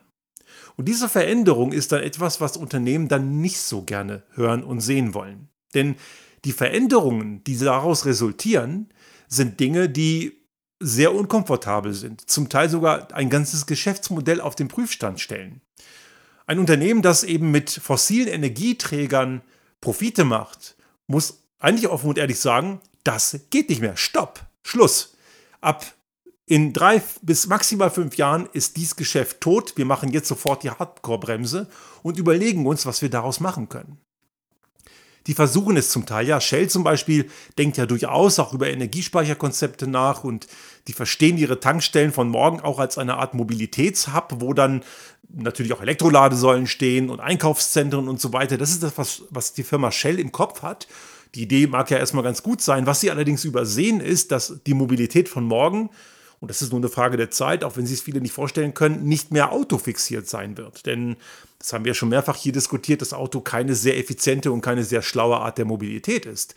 Und 0.75 0.89
diese 0.89 1.07
Veränderung 1.07 1.71
ist 1.71 1.93
dann 1.93 2.03
etwas, 2.03 2.41
was 2.41 2.57
Unternehmen 2.57 3.07
dann 3.07 3.39
nicht 3.39 3.59
so 3.59 3.83
gerne 3.83 4.23
hören 4.33 4.65
und 4.65 4.81
sehen 4.81 5.13
wollen. 5.13 5.47
Denn 5.73 5.95
die 6.43 6.51
Veränderungen, 6.51 7.41
die 7.45 7.57
daraus 7.57 8.05
resultieren, 8.05 8.89
sind 9.29 9.61
Dinge, 9.61 9.87
die 9.87 10.40
sehr 10.81 11.13
unkomfortabel 11.13 11.93
sind, 11.93 12.29
zum 12.29 12.49
Teil 12.49 12.69
sogar 12.69 13.13
ein 13.13 13.29
ganzes 13.29 13.65
Geschäftsmodell 13.65 14.41
auf 14.41 14.55
den 14.55 14.67
Prüfstand 14.67 15.19
stellen. 15.19 15.61
Ein 16.47 16.59
Unternehmen, 16.59 17.01
das 17.01 17.23
eben 17.23 17.51
mit 17.51 17.69
fossilen 17.69 18.27
Energieträgern 18.27 19.41
Profite 19.79 20.25
macht, 20.25 20.75
muss 21.07 21.39
eigentlich 21.59 21.87
offen 21.87 22.09
und 22.09 22.17
ehrlich 22.17 22.39
sagen, 22.39 22.81
das 23.03 23.39
geht 23.49 23.69
nicht 23.69 23.81
mehr. 23.81 23.95
Stopp, 23.95 24.45
Schluss. 24.63 25.15
Ab 25.61 25.85
in 26.45 26.73
drei 26.73 27.01
bis 27.21 27.47
maximal 27.47 27.89
fünf 27.89 28.17
Jahren 28.17 28.49
ist 28.51 28.75
dies 28.75 28.95
Geschäft 28.95 29.39
tot. 29.39 29.77
Wir 29.77 29.85
machen 29.85 30.11
jetzt 30.11 30.27
sofort 30.27 30.63
die 30.63 30.71
Hardcore-Bremse 30.71 31.69
und 32.03 32.17
überlegen 32.17 32.65
uns, 32.65 32.85
was 32.85 33.01
wir 33.01 33.09
daraus 33.09 33.39
machen 33.39 33.69
können. 33.69 33.99
Die 35.27 35.33
versuchen 35.33 35.77
es 35.77 35.89
zum 35.89 36.05
Teil. 36.05 36.27
Ja, 36.27 36.41
Shell 36.41 36.69
zum 36.69 36.83
Beispiel 36.83 37.29
denkt 37.57 37.77
ja 37.77 37.85
durchaus 37.85 38.39
auch 38.39 38.53
über 38.53 38.69
Energiespeicherkonzepte 38.69 39.87
nach 39.87 40.23
und 40.23 40.47
die 40.87 40.93
verstehen 40.93 41.37
ihre 41.37 41.59
Tankstellen 41.59 42.11
von 42.11 42.29
morgen 42.29 42.59
auch 42.59 42.79
als 42.79 42.97
eine 42.97 43.17
Art 43.17 43.33
Mobilitätshub, 43.33 44.35
wo 44.39 44.53
dann 44.53 44.83
natürlich 45.33 45.73
auch 45.73 45.81
Elektroladesäulen 45.81 46.67
stehen 46.67 47.09
und 47.09 47.19
Einkaufszentren 47.19 48.07
und 48.07 48.19
so 48.19 48.33
weiter. 48.33 48.57
Das 48.57 48.71
ist 48.71 48.83
das, 48.83 48.97
was, 48.97 49.23
was 49.29 49.53
die 49.53 49.63
Firma 49.63 49.91
Shell 49.91 50.19
im 50.19 50.31
Kopf 50.31 50.63
hat. 50.63 50.87
Die 51.35 51.43
Idee 51.43 51.67
mag 51.67 51.89
ja 51.89 51.97
erstmal 51.97 52.23
ganz 52.23 52.43
gut 52.43 52.61
sein. 52.61 52.87
Was 52.87 52.99
sie 52.99 53.11
allerdings 53.11 53.45
übersehen, 53.45 54.01
ist, 54.01 54.31
dass 54.31 54.59
die 54.65 54.73
Mobilität 54.73 55.29
von 55.29 55.45
morgen 55.45 55.89
und 56.41 56.49
das 56.49 56.63
ist 56.63 56.71
nur 56.71 56.79
eine 56.79 56.89
Frage 56.89 57.17
der 57.17 57.29
Zeit, 57.29 57.63
auch 57.63 57.77
wenn 57.77 57.85
sich 57.85 57.99
es 57.99 58.03
viele 58.03 58.19
nicht 58.19 58.33
vorstellen 58.33 58.73
können, 58.73 59.03
nicht 59.03 59.31
mehr 59.31 59.51
autofixiert 59.51 60.27
sein 60.27 60.57
wird. 60.57 60.87
Denn 60.87 61.15
das 61.59 61.71
haben 61.71 61.85
wir 61.85 61.93
schon 61.93 62.09
mehrfach 62.09 62.35
hier 62.35 62.51
diskutiert, 62.51 63.01
das 63.01 63.13
Auto 63.13 63.41
keine 63.41 63.75
sehr 63.75 63.97
effiziente 63.99 64.51
und 64.51 64.61
keine 64.61 64.83
sehr 64.83 65.03
schlaue 65.03 65.37
Art 65.37 65.59
der 65.59 65.65
Mobilität 65.65 66.25
ist. 66.25 66.55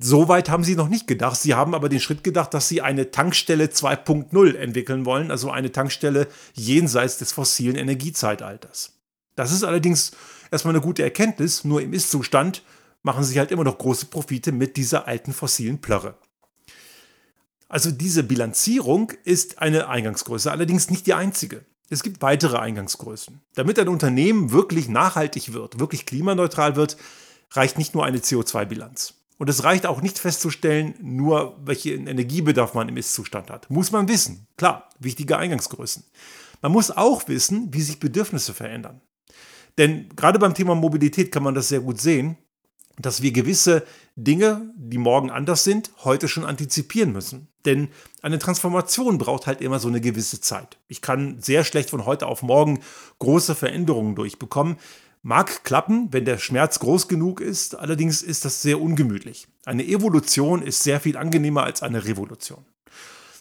Soweit 0.00 0.50
haben 0.50 0.64
sie 0.64 0.74
noch 0.74 0.88
nicht 0.88 1.06
gedacht. 1.06 1.40
Sie 1.40 1.54
haben 1.54 1.76
aber 1.76 1.88
den 1.88 2.00
Schritt 2.00 2.24
gedacht, 2.24 2.52
dass 2.52 2.68
sie 2.68 2.82
eine 2.82 3.12
Tankstelle 3.12 3.66
2.0 3.66 4.56
entwickeln 4.56 5.06
wollen, 5.06 5.30
also 5.30 5.50
eine 5.52 5.70
Tankstelle 5.70 6.26
jenseits 6.54 7.18
des 7.18 7.30
fossilen 7.30 7.76
Energiezeitalters. 7.76 8.94
Das 9.36 9.52
ist 9.52 9.62
allerdings 9.62 10.10
erstmal 10.50 10.74
eine 10.74 10.82
gute 10.82 11.04
Erkenntnis, 11.04 11.62
nur 11.64 11.80
im 11.80 11.92
Ist-Zustand 11.92 12.64
machen 13.04 13.22
sie 13.22 13.38
halt 13.38 13.52
immer 13.52 13.64
noch 13.64 13.78
große 13.78 14.06
Profite 14.06 14.50
mit 14.50 14.76
dieser 14.76 15.06
alten 15.06 15.32
fossilen 15.32 15.80
Plörre. 15.80 16.16
Also 17.68 17.90
diese 17.90 18.22
Bilanzierung 18.22 19.12
ist 19.24 19.60
eine 19.60 19.88
Eingangsgröße, 19.88 20.50
allerdings 20.50 20.90
nicht 20.90 21.06
die 21.06 21.14
einzige. 21.14 21.64
Es 21.90 22.02
gibt 22.02 22.22
weitere 22.22 22.58
Eingangsgrößen. 22.58 23.40
Damit 23.54 23.78
ein 23.78 23.88
Unternehmen 23.88 24.52
wirklich 24.52 24.88
nachhaltig 24.88 25.52
wird, 25.52 25.78
wirklich 25.78 26.06
klimaneutral 26.06 26.76
wird, 26.76 26.96
reicht 27.52 27.78
nicht 27.78 27.94
nur 27.94 28.04
eine 28.04 28.18
CO2-Bilanz. 28.18 29.14
Und 29.38 29.48
es 29.48 29.64
reicht 29.64 29.86
auch 29.86 30.02
nicht 30.02 30.18
festzustellen, 30.18 30.94
nur 31.00 31.58
welchen 31.64 32.06
Energiebedarf 32.06 32.74
man 32.74 32.88
im 32.88 32.96
Ist-Zustand 32.96 33.50
hat. 33.50 33.70
Muss 33.70 33.92
man 33.92 34.08
wissen. 34.08 34.48
Klar, 34.56 34.88
wichtige 34.98 35.38
Eingangsgrößen. 35.38 36.04
Man 36.60 36.72
muss 36.72 36.90
auch 36.90 37.28
wissen, 37.28 37.72
wie 37.72 37.82
sich 37.82 38.00
Bedürfnisse 38.00 38.52
verändern. 38.52 39.00
Denn 39.78 40.08
gerade 40.16 40.40
beim 40.40 40.54
Thema 40.54 40.74
Mobilität 40.74 41.30
kann 41.30 41.44
man 41.44 41.54
das 41.54 41.68
sehr 41.68 41.80
gut 41.80 42.00
sehen 42.00 42.36
dass 42.98 43.22
wir 43.22 43.32
gewisse 43.32 43.84
Dinge, 44.16 44.72
die 44.76 44.98
morgen 44.98 45.30
anders 45.30 45.64
sind, 45.64 45.90
heute 46.04 46.28
schon 46.28 46.44
antizipieren 46.44 47.12
müssen. 47.12 47.48
Denn 47.64 47.88
eine 48.22 48.38
Transformation 48.38 49.18
braucht 49.18 49.46
halt 49.46 49.60
immer 49.60 49.78
so 49.78 49.88
eine 49.88 50.00
gewisse 50.00 50.40
Zeit. 50.40 50.78
Ich 50.88 51.00
kann 51.00 51.40
sehr 51.40 51.64
schlecht 51.64 51.90
von 51.90 52.06
heute 52.06 52.26
auf 52.26 52.42
morgen 52.42 52.80
große 53.18 53.54
Veränderungen 53.54 54.14
durchbekommen. 54.14 54.76
Mag 55.22 55.64
klappen, 55.64 56.12
wenn 56.12 56.24
der 56.24 56.38
Schmerz 56.38 56.78
groß 56.78 57.08
genug 57.08 57.40
ist, 57.40 57.74
allerdings 57.76 58.22
ist 58.22 58.44
das 58.44 58.62
sehr 58.62 58.80
ungemütlich. 58.80 59.48
Eine 59.64 59.86
Evolution 59.86 60.62
ist 60.62 60.82
sehr 60.82 61.00
viel 61.00 61.16
angenehmer 61.16 61.64
als 61.64 61.82
eine 61.82 62.04
Revolution. 62.04 62.64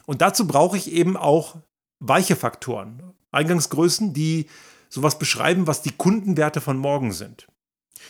Und 0.06 0.22
dazu 0.22 0.48
brauche 0.48 0.78
ich 0.78 0.92
eben 0.92 1.18
auch 1.18 1.58
weiche 2.00 2.36
Faktoren, 2.36 3.14
Eingangsgrößen, 3.32 4.14
die 4.14 4.48
sowas 4.90 5.20
beschreiben, 5.20 5.68
was 5.68 5.82
die 5.82 5.92
Kundenwerte 5.92 6.62
von 6.62 6.78
morgen 6.78 7.12
sind. 7.12 7.48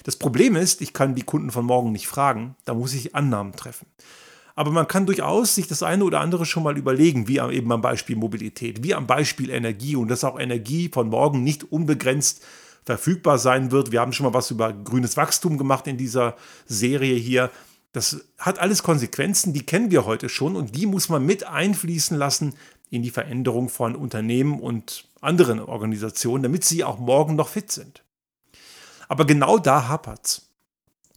Das 0.04 0.16
Problem 0.16 0.56
ist, 0.56 0.82
ich 0.82 0.94
kann 0.94 1.16
die 1.16 1.24
Kunden 1.24 1.52
von 1.52 1.66
morgen 1.66 1.92
nicht 1.92 2.08
fragen, 2.08 2.56
da 2.66 2.74
muss 2.74 2.94
ich 2.94 3.16
Annahmen 3.16 3.54
treffen. 3.54 3.88
Aber 4.56 4.72
man 4.72 4.88
kann 4.88 5.06
durchaus 5.06 5.54
sich 5.54 5.68
das 5.68 5.84
eine 5.84 6.04
oder 6.04 6.20
andere 6.20 6.46
schon 6.48 6.64
mal 6.64 6.80
überlegen, 6.80 7.28
wie 7.28 7.38
eben 7.38 7.72
am 7.72 7.82
Beispiel 7.82 8.16
Mobilität, 8.16 8.84
wie 8.84 8.96
am 8.96 9.06
Beispiel 9.06 9.52
Energie 9.52 9.96
und 9.96 10.08
dass 10.08 10.24
auch 10.24 10.40
Energie 10.40 10.90
von 10.92 11.10
morgen 11.10 11.44
nicht 11.44 11.72
unbegrenzt 11.72 12.44
verfügbar 12.84 13.38
sein 13.38 13.72
wird. 13.72 13.92
Wir 13.92 14.02
haben 14.02 14.14
schon 14.14 14.26
mal 14.26 14.34
was 14.34 14.50
über 14.50 14.74
grünes 14.74 15.16
Wachstum 15.16 15.60
gemacht 15.60 15.86
in 15.86 15.98
dieser 15.98 16.38
Serie 16.66 17.16
hier. 17.16 17.52
Das 17.94 18.26
hat 18.40 18.58
alles 18.58 18.82
Konsequenzen, 18.82 19.54
die 19.54 19.66
kennen 19.66 19.92
wir 19.92 20.06
heute 20.06 20.28
schon 20.30 20.56
und 20.56 20.76
die 20.76 20.88
muss 20.88 21.08
man 21.10 21.24
mit 21.24 21.46
einfließen 21.46 22.18
lassen 22.18 22.56
in 22.90 23.04
die 23.04 23.12
Veränderung 23.12 23.70
von 23.70 23.96
Unternehmen 23.96 24.60
und 24.60 25.06
anderen 25.22 25.60
Organisationen, 25.60 26.44
damit 26.44 26.64
sie 26.64 26.84
auch 26.84 26.98
morgen 26.98 27.36
noch 27.36 27.50
fit 27.50 27.72
sind. 27.72 28.04
Aber 29.08 29.26
genau 29.26 29.58
da 29.58 29.88
hapert's. 29.88 30.48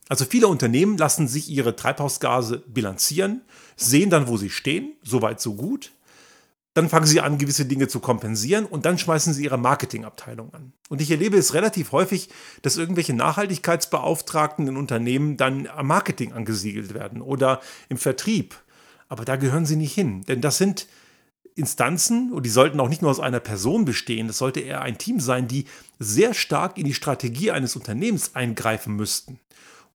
Also 0.09 0.25
viele 0.25 0.49
Unternehmen 0.49 0.99
lassen 0.99 1.29
sich 1.29 1.49
ihre 1.49 1.77
Treibhausgase 1.77 2.65
bilanzieren, 2.67 3.43
sehen 3.77 4.11
dann, 4.11 4.27
wo 4.27 4.37
sie 4.37 4.51
stehen, 4.51 4.95
soweit 5.05 5.41
so 5.41 5.55
gut. 5.55 5.93
Dann 6.75 6.89
fangen 6.89 7.07
sie 7.07 7.21
an, 7.21 7.39
gewisse 7.39 7.65
Dinge 7.65 7.87
zu 7.87 8.01
kompensieren 8.01 8.65
und 8.65 8.87
dann 8.87 8.99
schmeißen 8.99 9.33
sie 9.35 9.45
ihre 9.45 9.57
Marketingabteilung 9.59 10.53
an. 10.53 10.73
Und 10.89 11.01
ich 11.01 11.11
erlebe 11.11 11.37
es 11.37 11.55
relativ 11.55 11.93
häufig, 11.93 12.29
dass 12.63 12.77
irgendwelche 12.77 13.13
Nachhaltigkeitsbeauftragten 13.13 14.67
in 14.67 14.77
Unternehmen 14.77 15.37
dann 15.37 15.69
am 15.69 15.87
Marketing 15.87 16.33
angesiedelt 16.33 16.93
werden 16.93 17.23
oder 17.23 17.61
im 17.89 17.97
Vertrieb. 17.97 18.57
Aber 19.09 19.25
da 19.25 19.37
gehören 19.37 19.67
sie 19.67 19.77
nicht 19.77 19.95
hin, 19.95 20.23
denn 20.23 20.41
das 20.41 20.59
sind 20.59 20.87
Instanzen, 21.61 22.33
und 22.33 22.45
die 22.45 22.51
sollten 22.51 22.81
auch 22.81 22.89
nicht 22.89 23.03
nur 23.03 23.11
aus 23.11 23.21
einer 23.21 23.41
Person 23.41 23.85
bestehen, 23.85 24.27
das 24.27 24.39
sollte 24.39 24.61
eher 24.61 24.83
ein 24.83 24.99
Team 24.99 25.21
sein, 25.21 25.47
die 25.47 25.67
sehr 25.99 26.35
stark 26.35 26.79
in 26.79 26.85
die 26.85 26.95
Strategie 26.95 27.53
eines 27.53 27.77
Unternehmens 27.77 28.35
eingreifen 28.35 28.97
müssten. 28.97 29.39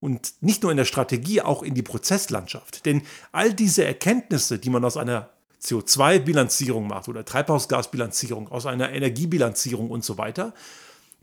Und 0.00 0.34
nicht 0.40 0.62
nur 0.62 0.70
in 0.70 0.76
der 0.76 0.84
Strategie, 0.84 1.40
auch 1.40 1.62
in 1.62 1.74
die 1.74 1.82
Prozesslandschaft. 1.82 2.86
Denn 2.86 3.02
all 3.32 3.52
diese 3.52 3.84
Erkenntnisse, 3.84 4.58
die 4.58 4.70
man 4.70 4.84
aus 4.84 4.96
einer 4.96 5.30
CO2-Bilanzierung 5.62 6.86
macht 6.86 7.08
oder 7.08 7.24
Treibhausgasbilanzierung, 7.24 8.48
aus 8.48 8.66
einer 8.66 8.92
Energiebilanzierung 8.92 9.90
und 9.90 10.04
so 10.04 10.18
weiter, 10.18 10.54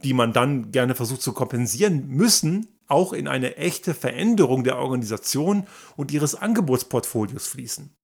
die 0.03 0.13
man 0.13 0.33
dann 0.33 0.71
gerne 0.71 0.95
versucht 0.95 1.21
zu 1.21 1.33
kompensieren, 1.33 2.07
müssen 2.07 2.67
auch 2.87 3.13
in 3.13 3.27
eine 3.27 3.57
echte 3.57 3.93
Veränderung 3.93 4.63
der 4.63 4.77
Organisation 4.77 5.67
und 5.95 6.11
ihres 6.11 6.35
Angebotsportfolios 6.35 7.47
fließen. 7.47 7.95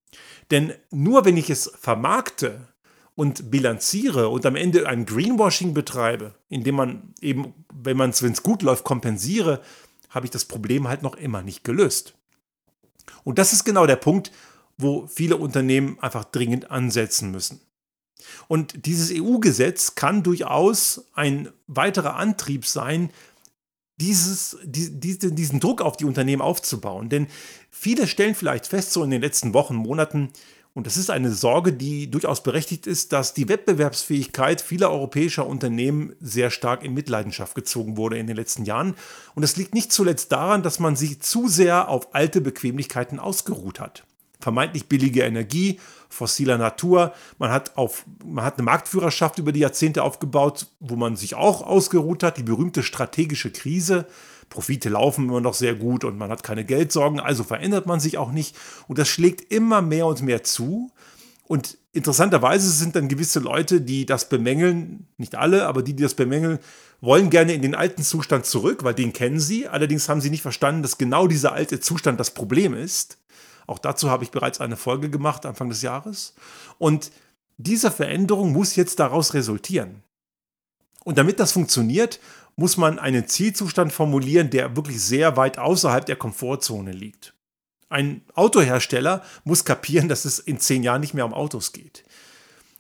Denn 0.51 0.73
nur 0.91 1.25
wenn 1.25 1.37
ich 1.37 1.49
es 1.49 1.71
vermarkte 1.79 2.67
und 3.15 3.51
bilanziere 3.51 4.29
und 4.29 4.45
am 4.45 4.55
Ende 4.55 4.87
ein 4.87 5.05
Greenwashing 5.05 5.73
betreibe, 5.73 6.35
indem 6.47 6.75
man 6.75 7.13
eben, 7.21 7.53
wenn 7.73 7.97
man 7.97 8.11
es, 8.11 8.23
wenn 8.23 8.31
es 8.31 8.43
gut 8.43 8.61
läuft, 8.61 8.83
kompensiere, 8.83 9.61
habe 10.09 10.25
ich 10.25 10.31
das 10.31 10.45
Problem 10.45 10.87
halt 10.87 11.03
noch 11.03 11.15
immer 11.15 11.41
nicht 11.41 11.63
gelöst. 11.63 12.15
Und 13.23 13.37
das 13.37 13.53
ist 13.53 13.63
genau 13.63 13.85
der 13.85 13.95
Punkt, 13.97 14.31
wo 14.77 15.07
viele 15.07 15.37
Unternehmen 15.37 15.99
einfach 15.99 16.23
dringend 16.23 16.71
ansetzen 16.71 17.31
müssen. 17.31 17.59
Und 18.47 18.85
dieses 18.85 19.11
EU-Gesetz 19.13 19.95
kann 19.95 20.23
durchaus 20.23 21.05
ein 21.13 21.49
weiterer 21.67 22.15
Antrieb 22.15 22.65
sein, 22.65 23.11
dieses, 23.99 24.57
die, 24.63 24.99
diesen 24.99 25.59
Druck 25.59 25.81
auf 25.81 25.97
die 25.97 26.05
Unternehmen 26.05 26.41
aufzubauen. 26.41 27.09
Denn 27.09 27.27
viele 27.69 28.07
stellen 28.07 28.35
vielleicht 28.35 28.67
fest, 28.67 28.93
so 28.93 29.03
in 29.03 29.11
den 29.11 29.21
letzten 29.21 29.53
Wochen, 29.53 29.75
Monaten, 29.75 30.29
und 30.73 30.85
das 30.85 30.97
ist 30.97 31.09
eine 31.09 31.31
Sorge, 31.31 31.73
die 31.73 32.09
durchaus 32.09 32.43
berechtigt 32.43 32.87
ist, 32.87 33.11
dass 33.11 33.33
die 33.33 33.49
Wettbewerbsfähigkeit 33.49 34.61
vieler 34.61 34.91
europäischer 34.91 35.45
Unternehmen 35.45 36.15
sehr 36.21 36.51
stark 36.51 36.83
in 36.83 36.93
Mitleidenschaft 36.93 37.55
gezogen 37.55 37.97
wurde 37.97 38.17
in 38.17 38.27
den 38.27 38.35
letzten 38.35 38.65
Jahren. 38.65 38.95
Und 39.35 39.41
das 39.41 39.57
liegt 39.57 39.73
nicht 39.73 39.91
zuletzt 39.91 40.31
daran, 40.31 40.63
dass 40.63 40.79
man 40.79 40.95
sich 40.95 41.21
zu 41.21 41.47
sehr 41.47 41.89
auf 41.89 42.13
alte 42.13 42.39
Bequemlichkeiten 42.39 43.19
ausgeruht 43.19 43.79
hat 43.79 44.03
vermeintlich 44.39 44.87
billige 44.87 45.23
Energie, 45.23 45.79
fossiler 46.09 46.57
Natur. 46.57 47.13
Man 47.37 47.51
hat, 47.51 47.77
auf, 47.77 48.05
man 48.25 48.43
hat 48.43 48.55
eine 48.55 48.63
Marktführerschaft 48.63 49.37
über 49.37 49.51
die 49.51 49.61
Jahrzehnte 49.61 50.03
aufgebaut, 50.03 50.67
wo 50.79 50.95
man 50.95 51.15
sich 51.15 51.35
auch 51.35 51.61
ausgeruht 51.61 52.23
hat. 52.23 52.37
Die 52.37 52.43
berühmte 52.43 52.83
strategische 52.83 53.51
Krise. 53.51 54.05
Profite 54.49 54.89
laufen 54.89 55.25
immer 55.25 55.41
noch 55.41 55.53
sehr 55.53 55.75
gut 55.75 56.03
und 56.03 56.17
man 56.17 56.31
hat 56.31 56.41
keine 56.43 56.65
Geldsorgen, 56.65 57.19
also 57.19 57.43
verändert 57.43 57.85
man 57.85 57.99
sich 57.99 58.17
auch 58.17 58.31
nicht. 58.31 58.55
Und 58.87 58.97
das 58.97 59.07
schlägt 59.07 59.53
immer 59.53 59.81
mehr 59.81 60.07
und 60.07 60.23
mehr 60.23 60.43
zu. 60.43 60.91
Und 61.43 61.77
interessanterweise 61.93 62.69
sind 62.69 62.95
dann 62.95 63.07
gewisse 63.07 63.39
Leute, 63.39 63.81
die 63.81 64.05
das 64.05 64.27
bemängeln, 64.27 65.07
nicht 65.17 65.35
alle, 65.35 65.67
aber 65.67 65.83
die, 65.83 65.95
die 65.95 66.03
das 66.03 66.15
bemängeln, 66.15 66.59
wollen 67.01 67.29
gerne 67.29 67.53
in 67.53 67.61
den 67.61 67.75
alten 67.75 68.03
Zustand 68.03 68.45
zurück, 68.45 68.83
weil 68.83 68.93
den 68.93 69.13
kennen 69.13 69.39
sie. 69.39 69.67
Allerdings 69.67 70.09
haben 70.09 70.21
sie 70.21 70.29
nicht 70.29 70.41
verstanden, 70.41 70.81
dass 70.81 70.97
genau 70.97 71.27
dieser 71.27 71.53
alte 71.53 71.79
Zustand 71.79 72.19
das 72.19 72.31
Problem 72.31 72.73
ist. 72.73 73.17
Auch 73.69 73.77
dazu 73.77 74.09
habe 74.09 74.23
ich 74.23 74.31
bereits 74.31 74.59
eine 74.59 74.77
Folge 74.77 75.11
gemacht, 75.11 75.45
Anfang 75.45 75.69
des 75.69 75.83
Jahres. 75.83 76.33
Und 76.79 77.11
diese 77.57 77.91
Veränderung 77.91 78.51
muss 78.51 78.75
jetzt 78.75 78.99
daraus 78.99 79.35
resultieren. 79.35 80.01
Und 81.03 81.19
damit 81.19 81.39
das 81.39 81.51
funktioniert, 81.51 82.19
muss 82.55 82.77
man 82.77 82.97
einen 82.97 83.27
Zielzustand 83.27 83.93
formulieren, 83.93 84.49
der 84.49 84.75
wirklich 84.75 85.01
sehr 85.01 85.37
weit 85.37 85.59
außerhalb 85.59 86.03
der 86.03 86.15
Komfortzone 86.15 86.91
liegt. 86.91 87.35
Ein 87.89 88.21
Autohersteller 88.33 89.23
muss 89.43 89.65
kapieren, 89.65 90.09
dass 90.09 90.25
es 90.25 90.39
in 90.39 90.59
zehn 90.59 90.81
Jahren 90.81 91.01
nicht 91.01 91.13
mehr 91.13 91.25
um 91.25 91.33
Autos 91.33 91.71
geht. 91.71 92.03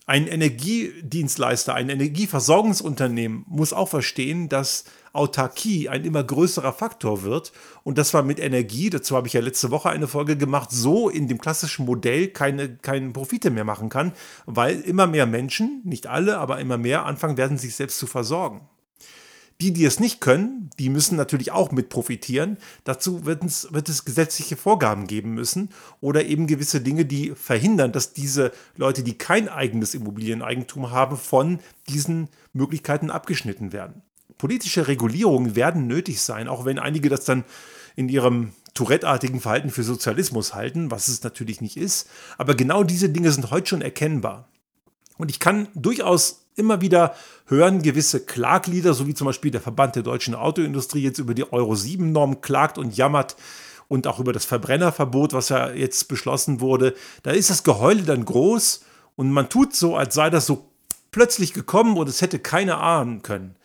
Ein 0.09 0.25
Energiedienstleister, 0.25 1.75
ein 1.75 1.87
Energieversorgungsunternehmen 1.87 3.45
muss 3.47 3.73
auch 3.73 3.89
verstehen, 3.89 4.49
dass 4.49 4.85
Autarkie 5.13 5.87
ein 5.87 6.03
immer 6.03 6.23
größerer 6.23 6.73
Faktor 6.73 7.21
wird 7.21 7.51
und 7.83 7.99
dass 7.99 8.11
man 8.13 8.25
mit 8.25 8.39
Energie, 8.39 8.89
dazu 8.89 9.15
habe 9.15 9.27
ich 9.27 9.33
ja 9.33 9.41
letzte 9.41 9.69
Woche 9.69 9.91
eine 9.91 10.07
Folge 10.07 10.35
gemacht, 10.35 10.71
so 10.71 11.09
in 11.09 11.27
dem 11.27 11.37
klassischen 11.37 11.85
Modell 11.85 12.29
keine, 12.29 12.75
keine 12.77 13.11
Profite 13.11 13.51
mehr 13.51 13.65
machen 13.65 13.89
kann, 13.89 14.13
weil 14.47 14.79
immer 14.79 15.05
mehr 15.05 15.27
Menschen, 15.27 15.83
nicht 15.83 16.07
alle, 16.07 16.39
aber 16.39 16.59
immer 16.59 16.79
mehr 16.79 17.05
anfangen 17.05 17.37
werden, 17.37 17.59
sich 17.59 17.75
selbst 17.75 17.99
zu 17.99 18.07
versorgen. 18.07 18.61
Die, 19.61 19.73
die 19.73 19.83
es 19.83 19.99
nicht 19.99 20.21
können, 20.21 20.69
die 20.79 20.87
müssen 20.89 21.17
natürlich 21.17 21.51
auch 21.51 21.71
mit 21.73 21.89
profitieren. 21.89 22.57
Dazu 22.85 23.25
wird 23.25 23.43
es, 23.43 23.73
wird 23.73 23.89
es 23.89 24.05
gesetzliche 24.05 24.55
Vorgaben 24.55 25.05
geben 25.05 25.33
müssen 25.33 25.69
oder 25.99 26.23
eben 26.25 26.47
gewisse 26.47 26.79
Dinge, 26.79 27.03
die 27.05 27.31
verhindern, 27.35 27.91
dass 27.91 28.13
diese 28.13 28.53
Leute, 28.77 29.03
die 29.03 29.17
kein 29.17 29.49
eigenes 29.49 29.95
Immobilieneigentum 29.95 30.91
haben, 30.91 31.17
von 31.17 31.59
diesen 31.89 32.29
Möglichkeiten 32.53 33.11
abgeschnitten 33.11 33.73
werden. 33.73 34.01
Politische 34.37 34.87
Regulierungen 34.87 35.57
werden 35.57 35.87
nötig 35.87 36.21
sein, 36.21 36.47
auch 36.47 36.63
wenn 36.63 36.79
einige 36.79 37.09
das 37.09 37.25
dann 37.25 37.43
in 37.97 38.07
ihrem 38.07 38.53
Tourette-artigen 38.75 39.41
Verhalten 39.41 39.71
für 39.71 39.83
Sozialismus 39.83 40.53
halten, 40.55 40.89
was 40.89 41.09
es 41.09 41.21
natürlich 41.23 41.59
nicht 41.59 41.75
ist. 41.75 42.09
Aber 42.37 42.55
genau 42.55 42.85
diese 42.85 43.09
Dinge 43.09 43.29
sind 43.33 43.51
heute 43.51 43.67
schon 43.67 43.81
erkennbar. 43.81 44.47
Und 45.19 45.29
ich 45.29 45.39
kann 45.39 45.67
durchaus 45.75 46.45
immer 46.55 46.81
wieder 46.81 47.13
hören 47.45 47.81
gewisse 47.81 48.21
Klaglieder, 48.21 48.93
so 48.93 49.05
wie 49.05 49.13
zum 49.13 49.27
Beispiel 49.27 49.51
der 49.51 49.61
Verband 49.61 49.95
der 49.95 50.03
deutschen 50.03 50.33
Autoindustrie 50.33 51.03
jetzt 51.03 51.19
über 51.19 51.33
die 51.33 51.51
Euro 51.51 51.73
7-Norm 51.73 52.41
klagt 52.41 52.77
und 52.77 52.95
jammert 52.95 53.35
und 53.89 54.07
auch 54.07 54.19
über 54.19 54.31
das 54.31 54.45
Verbrennerverbot, 54.45 55.33
was 55.33 55.49
ja 55.49 55.71
jetzt 55.71 56.07
beschlossen 56.07 56.61
wurde. 56.61 56.95
Da 57.23 57.31
ist 57.31 57.49
das 57.49 57.63
Geheule 57.63 58.03
dann 58.03 58.23
groß 58.23 58.81
und 59.17 59.31
man 59.31 59.49
tut 59.49 59.75
so, 59.75 59.97
als 59.97 60.15
sei 60.15 60.29
das 60.29 60.45
so 60.45 60.69
plötzlich 61.11 61.53
gekommen 61.53 61.97
und 61.97 62.07
es 62.07 62.21
hätte 62.21 62.39
keiner 62.39 62.81
ahnen 62.81 63.21
können. 63.21 63.55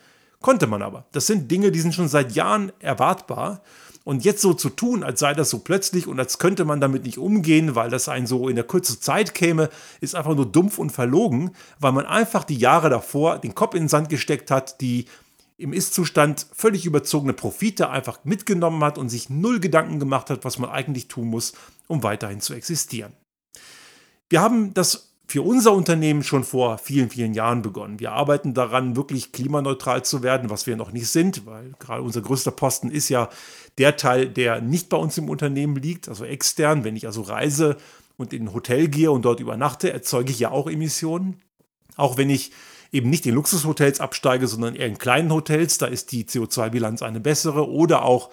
Konnte 0.41 0.67
man 0.67 0.83
aber. 0.83 1.07
Das 1.13 1.29
sind 1.29 1.51
Dinge, 1.51 1.71
die 1.71 1.81
sind 1.81 1.95
schon 1.95 2.09
seit 2.09 2.33
Jahren 2.33 2.73
erwartbar. 2.81 3.63
Und 4.05 4.25
jetzt 4.25 4.43
so 4.43 4.53
zu 4.53 4.69
tun, 4.69 5.03
als 5.03 5.21
sei 5.21 5.33
das 5.33 5.49
so 5.49 5.61
plötzlich 5.61 6.07
und 6.07 6.21
als 6.21 6.39
könnte 6.39 6.67
man 6.67 6.81
damit 6.81 7.05
nicht 7.05 7.17
umgehen, 7.17 7.75
weil 7.75 7.89
das 7.89 8.09
einen 8.09 8.27
so 8.27 8.51
in 8.51 8.57
der 8.57 8.65
kurzen 8.65 9.01
Zeit 9.01 9.35
käme, 9.35 9.71
ist 10.03 10.15
einfach 10.15 10.35
nur 10.35 10.45
dumpf 10.45 10.79
und 10.79 10.93
verlogen, 10.93 11.53
weil 11.81 11.93
man 11.93 12.05
einfach 12.05 12.45
die 12.45 12.59
Jahre 12.59 12.91
davor 12.91 13.39
den 13.39 13.55
Kopf 13.55 13.75
in 13.75 13.85
den 13.85 13.89
Sand 13.89 14.11
gesteckt 14.11 14.51
hat, 14.51 14.83
die 14.83 15.07
im 15.57 15.73
Ist-Zustand 15.73 16.47
völlig 16.53 16.85
überzogene 16.85 17.33
Profite 17.33 17.89
einfach 17.89 18.19
mitgenommen 18.25 18.85
hat 18.85 18.99
und 18.99 19.09
sich 19.09 19.31
null 19.31 19.61
Gedanken 19.61 19.99
gemacht 20.01 20.29
hat, 20.29 20.45
was 20.45 20.59
man 20.59 20.69
eigentlich 20.69 21.09
tun 21.09 21.29
muss, 21.29 21.55
um 21.87 22.03
weiterhin 22.03 22.41
zu 22.41 22.53
existieren. 22.53 23.13
Wir 24.29 24.43
haben 24.43 24.75
das 24.75 25.15
für 25.27 25.43
unser 25.43 25.73
Unternehmen 25.73 26.23
schon 26.23 26.45
vor 26.45 26.79
vielen, 26.79 27.09
vielen 27.09 27.35
Jahren 27.35 27.63
begonnen. 27.63 27.99
Wir 27.99 28.13
arbeiten 28.13 28.53
daran, 28.53 28.95
wirklich 28.95 29.33
klimaneutral 29.33 30.05
zu 30.05 30.23
werden, 30.23 30.51
was 30.51 30.67
wir 30.67 30.77
noch 30.77 30.93
nicht 30.93 31.09
sind, 31.09 31.47
weil 31.47 31.73
gerade 31.79 32.03
unser 32.03 32.21
größter 32.21 32.51
Posten 32.51 32.91
ist 32.91 33.09
ja 33.09 33.31
der 33.79 33.97
Teil, 33.97 34.29
der 34.29 34.61
nicht 34.61 34.89
bei 34.89 34.97
uns 34.97 35.19
im 35.19 35.29
Unternehmen 35.29 35.77
liegt, 35.77 36.09
also 36.09 36.25
extern. 36.25 36.85
Wenn 36.85 36.97
ich 36.97 37.07
also 37.07 37.23
reise 37.23 37.77
und 38.17 38.33
in 38.33 38.45
ein 38.45 38.55
Hotel 38.55 38.89
gehe 38.89 39.11
und 39.11 39.25
dort 39.25 39.41
übernachte, 39.41 39.93
erzeuge 39.93 40.31
ich 40.31 40.39
ja 40.39 40.51
auch 40.51 40.69
Emissionen. 40.69 41.41
Auch 41.97 42.17
wenn 42.17 42.31
ich 42.31 42.53
eben 42.93 43.11
nicht 43.11 43.27
in 43.27 43.35
Luxushotels 43.35 44.01
absteige, 44.01 44.47
sondern 44.47 44.77
eher 44.77 44.87
in 44.87 44.99
kleinen 44.99 45.33
Hotels, 45.33 45.79
da 45.79 45.87
ist 45.87 46.13
die 46.13 46.25
CO2-Bilanz 46.25 47.03
eine 47.03 47.21
bessere. 47.21 47.69
Oder 47.69 48.05
auch, 48.05 48.31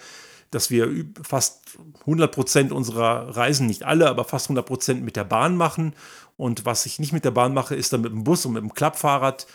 dass 0.51 0.69
wir 0.69 1.06
fast 1.23 1.77
100 2.01 2.32
Prozent 2.32 2.71
unserer 2.71 3.36
Reisen, 3.36 3.65
nicht 3.65 3.84
alle, 3.84 4.08
aber 4.08 4.23
fast 4.23 4.47
100 4.47 4.65
Prozent 4.65 5.04
mit 5.04 5.15
der 5.15 5.23
Bahn 5.23 5.56
machen 5.56 5.93
und 6.38 6.65
was 6.65 6.88
ich 6.88 6.97
nicht 6.97 7.13
mit 7.13 7.23
der 7.23 7.32
Bahn 7.32 7.54
mache, 7.54 7.75
ist 7.75 7.93
dann 7.93 8.01
mit 8.01 8.12
dem 8.12 8.23
Bus 8.23 8.47
und 8.47 8.54
mit 8.54 8.63
dem 8.63 8.73
Klappfahrrad. 8.73 9.45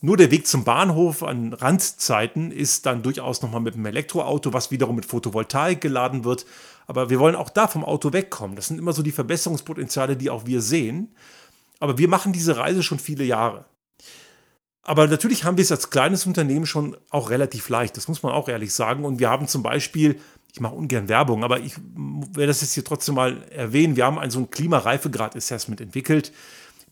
Nur 0.00 0.16
der 0.16 0.30
Weg 0.30 0.46
zum 0.46 0.64
Bahnhof 0.64 1.22
an 1.22 1.52
Randzeiten 1.52 2.50
ist 2.50 2.86
dann 2.86 3.02
durchaus 3.02 3.42
nochmal 3.42 3.60
mit 3.60 3.74
dem 3.74 3.86
Elektroauto, 3.86 4.52
was 4.52 4.70
wiederum 4.70 4.96
mit 4.96 5.06
Photovoltaik 5.06 5.80
geladen 5.80 6.24
wird. 6.24 6.44
Aber 6.86 7.08
wir 7.10 7.18
wollen 7.18 7.36
auch 7.36 7.50
da 7.50 7.68
vom 7.68 7.84
Auto 7.84 8.12
wegkommen. 8.12 8.56
Das 8.56 8.66
sind 8.66 8.78
immer 8.78 8.92
so 8.92 9.02
die 9.02 9.12
Verbesserungspotenziale, 9.12 10.16
die 10.16 10.30
auch 10.30 10.46
wir 10.46 10.60
sehen. 10.60 11.14
Aber 11.80 11.98
wir 11.98 12.08
machen 12.08 12.32
diese 12.32 12.56
Reise 12.56 12.82
schon 12.82 12.98
viele 12.98 13.24
Jahre. 13.24 13.64
Aber 14.82 15.06
natürlich 15.06 15.44
haben 15.44 15.56
wir 15.56 15.62
es 15.62 15.72
als 15.72 15.88
kleines 15.88 16.26
Unternehmen 16.26 16.66
schon 16.66 16.96
auch 17.08 17.30
relativ 17.30 17.70
leicht. 17.70 17.96
Das 17.96 18.06
muss 18.06 18.22
man 18.22 18.32
auch 18.32 18.48
ehrlich 18.48 18.74
sagen. 18.74 19.06
Und 19.06 19.18
wir 19.18 19.30
haben 19.30 19.48
zum 19.48 19.62
Beispiel 19.62 20.20
ich 20.54 20.60
mache 20.60 20.76
ungern 20.76 21.08
Werbung, 21.08 21.42
aber 21.42 21.58
ich 21.58 21.74
werde 21.76 22.46
das 22.46 22.60
jetzt 22.60 22.74
hier 22.74 22.84
trotzdem 22.84 23.16
mal 23.16 23.42
erwähnen. 23.50 23.96
Wir 23.96 24.06
haben 24.06 24.20
ein 24.20 24.30
so 24.30 24.38
ein 24.38 24.50
Klimareifegrad-Assessment 24.50 25.80
entwickelt, 25.80 26.32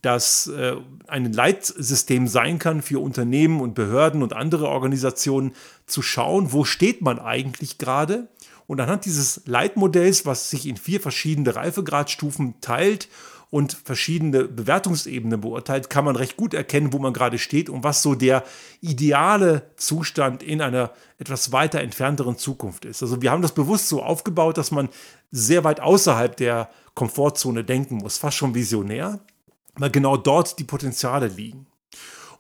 das 0.03 0.49
äh, 0.49 0.77
ein 1.07 1.33
Leitsystem 1.33 2.27
sein 2.27 2.59
kann 2.59 2.83
für 2.83 3.01
Unternehmen 3.01 3.61
und 3.61 3.75
Behörden 3.75 4.23
und 4.23 4.33
andere 4.33 4.69
Organisationen, 4.69 5.55
zu 5.87 6.03
schauen, 6.03 6.53
wo 6.53 6.65
steht 6.65 7.03
man 7.03 7.19
eigentlich 7.19 7.79
gerade. 7.79 8.29
Und 8.67 8.81
anhand 8.81 9.05
dieses 9.05 9.43
Leitmodells, 9.47 10.27
was 10.27 10.51
sich 10.51 10.67
in 10.67 10.77
vier 10.77 11.01
verschiedene 11.01 11.55
Reifegradstufen 11.55 12.61
teilt 12.61 13.09
und 13.51 13.77
verschiedene 13.85 14.45
Bewertungsebenen 14.45 15.41
beurteilt, 15.41 15.91
kann 15.91 16.07
man 16.07 16.17
recht 16.17 16.37
gut 16.37 16.55
erkennen, 16.55 16.93
wo 16.93 16.99
man 16.99 17.13
gerade 17.13 17.39
steht 17.39 17.69
und 17.69 17.85
was 17.85 18.03
so 18.03 18.15
der 18.15 18.45
ideale 18.81 19.71
Zustand 19.77 20.43
in 20.43 20.63
einer 20.63 20.91
etwas 21.19 21.53
weiter 21.53 21.81
entfernteren 21.81 22.39
Zukunft 22.39 22.87
ist. 22.87 23.03
Also 23.03 23.21
wir 23.21 23.31
haben 23.31 23.43
das 23.43 23.53
bewusst 23.53 23.89
so 23.89 24.03
aufgebaut, 24.03 24.57
dass 24.57 24.71
man 24.71 24.89
sehr 25.31 25.65
weit 25.65 25.81
außerhalb 25.81 26.35
der 26.37 26.71
Komfortzone 26.95 27.65
denken 27.65 27.97
muss, 27.97 28.17
fast 28.17 28.39
schon 28.39 28.55
visionär, 28.55 29.21
weil 29.77 29.91
genau 29.91 30.17
dort 30.17 30.59
die 30.59 30.65
Potenziale 30.65 31.29
liegen. 31.29 31.67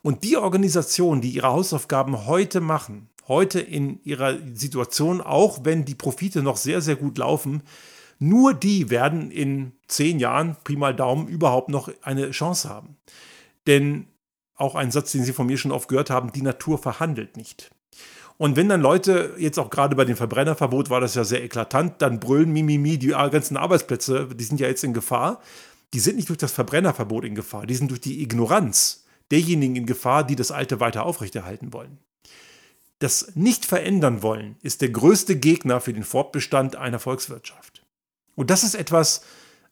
Und 0.03 0.25
die 0.25 0.37
Organisationen, 0.37 1.21
die 1.21 1.31
ihre 1.31 1.49
Hausaufgaben 1.49 2.27
heute 2.27 2.61
machen, 2.61 3.09
heute 3.29 3.61
in 3.61 4.03
ihrer 4.03 4.37
Situation, 4.53 5.21
auch 5.21 5.61
wenn 5.65 5.85
die 5.85 5.95
Profite 5.95 6.43
noch 6.43 6.57
sehr, 6.57 6.81
sehr 6.81 6.97
gut 6.97 7.19
laufen, 7.19 7.63
nur 8.19 8.55
die 8.55 8.91
werden 8.91 9.31
in 9.31 9.73
zehn 9.89 10.19
Jahren, 10.19 10.57
prima 10.65 10.93
Daumen, 10.93 11.29
überhaupt 11.29 11.69
noch 11.69 11.91
eine 12.03 12.31
Chance 12.31 12.69
haben. 12.69 12.97
Denn 13.67 14.07
auch 14.55 14.75
ein 14.75 14.91
Satz, 14.91 15.13
den 15.13 15.25
Sie 15.25 15.33
von 15.33 15.47
mir 15.47 15.57
schon 15.57 15.73
oft 15.73 15.89
gehört 15.89 16.11
haben, 16.11 16.33
die 16.33 16.43
Natur 16.43 16.79
verhandelt 16.79 17.37
nicht. 17.37 17.71
Und 18.39 18.57
wenn 18.57 18.69
dann 18.69 18.81
Leute, 18.81 19.35
jetzt 19.39 19.59
auch 19.59 19.71
gerade 19.71 19.95
bei 19.95 20.05
dem 20.05 20.17
Verbrennerverbot 20.17 20.91
war 20.91 21.01
das 21.01 21.15
ja 21.15 21.25
sehr 21.25 21.45
eklatant, 21.45 22.03
dann 22.03 22.21
brüllen 22.21 22.53
Mimimi, 22.53 22.99
die 22.99 23.09
ganzen 23.09 23.57
Arbeitsplätze, 23.57 24.29
die 24.35 24.45
sind 24.45 24.61
ja 24.61 24.69
jetzt 24.69 24.85
in 24.85 24.95
Gefahr. 24.95 25.41
Die 25.95 26.01
sind 26.01 26.17
nicht 26.17 26.29
durch 26.29 26.39
das 26.39 26.53
Verbrennerverbot 26.53 27.25
in 27.25 27.35
Gefahr, 27.35 27.67
die 27.67 27.75
sind 27.75 27.91
durch 27.91 28.01
die 28.01 28.23
Ignoranz 28.23 29.05
derjenigen 29.31 29.77
in 29.77 29.87
Gefahr, 29.87 30.25
die 30.25 30.37
das 30.37 30.51
Alte 30.51 30.81
weiter 30.81 31.05
aufrechterhalten 31.05 31.73
wollen. 31.73 31.99
Das 32.99 33.35
Nicht-Verändern 33.35 34.23
wollen 34.23 34.57
ist 34.63 34.81
der 34.81 34.91
größte 34.91 35.37
Gegner 35.37 35.81
für 35.81 35.93
den 35.93 36.05
Fortbestand 36.05 36.77
einer 36.77 37.01
Volkswirtschaft. 37.01 37.85
Und 38.37 38.51
das 38.51 38.63
ist 38.63 38.75
etwas, 38.75 39.23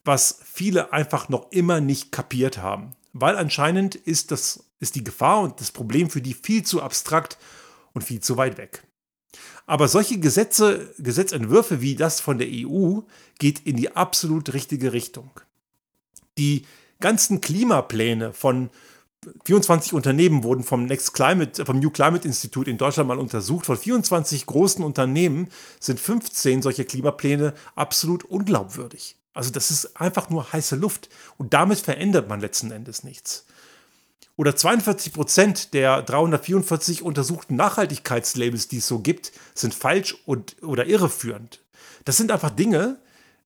was 0.05 0.41
viele 0.45 0.93
einfach 0.93 1.29
noch 1.29 1.53
immer 1.53 1.81
nicht 1.81 2.11
kapiert 2.11 2.59
haben. 2.59 2.97
Weil 3.13 3.37
anscheinend 3.37 3.95
ist, 3.95 4.31
das, 4.31 4.65
ist 4.81 4.95
die 4.95 5.05
Gefahr 5.05 5.43
und 5.43 5.61
das 5.61 5.71
Problem 5.71 6.11
für 6.11 6.21
die 6.21 6.35
viel 6.35 6.65
zu 6.65 6.83
abstrakt 6.83 7.39
und 7.93 8.03
viel 8.03 8.21
zu 8.21 8.37
weit 8.37 8.59
weg. 8.59 8.83
Aber 9.67 9.89
solche 9.89 10.19
Gesetze, 10.19 10.93
Gesetzentwürfe 10.99 11.81
wie 11.81 11.95
das 11.95 12.21
von 12.21 12.39
der 12.39 12.49
EU 12.51 13.01
geht 13.39 13.61
in 13.61 13.77
die 13.77 13.95
absolut 13.95 14.53
richtige 14.53 14.93
Richtung. 14.93 15.31
Die 16.39 16.67
ganzen 17.01 17.41
Klimapläne 17.41 18.33
von 18.33 18.71
24 19.45 19.93
Unternehmen 19.93 20.45
wurden 20.45 20.65
vom 20.65 20.87
Next 20.87 21.13
Climate, 21.13 21.65
vom 21.67 21.79
New 21.79 21.91
Climate 21.91 22.27
Institute 22.27 22.71
in 22.71 22.79
Deutschland 22.79 23.09
mal 23.09 23.19
untersucht. 23.19 23.67
Von 23.67 23.77
24 23.77 24.47
großen 24.47 24.83
Unternehmen 24.83 25.49
sind 25.79 26.01
15 26.01 26.63
solcher 26.63 26.85
Klimapläne 26.85 27.55
absolut 27.75 28.25
unglaubwürdig. 28.25 29.17
Also 29.35 29.51
das 29.51 29.71
ist 29.71 30.01
einfach 30.01 30.31
nur 30.31 30.53
heiße 30.53 30.77
Luft 30.77 31.09
und 31.37 31.53
damit 31.55 31.79
verändert 31.79 32.29
man 32.29 32.41
letzten 32.41 32.71
Endes 32.71 33.05
nichts. 33.05 33.45
Oder 34.37 34.57
42 34.57 35.13
Prozent 35.13 35.75
der 35.75 36.01
344 36.03 37.03
untersuchten 37.03 37.57
Nachhaltigkeitslabels, 37.57 38.69
die 38.69 38.79
es 38.79 38.89
so 38.89 39.01
gibt, 39.01 39.33
sind 39.55 39.75
falsch 39.75 40.17
und, 40.25 40.57
oder 40.63 40.87
irreführend. 40.87 41.61
Das 42.07 42.17
sind 42.17 42.33
einfach 42.33 42.51
Dinge, 42.51 42.99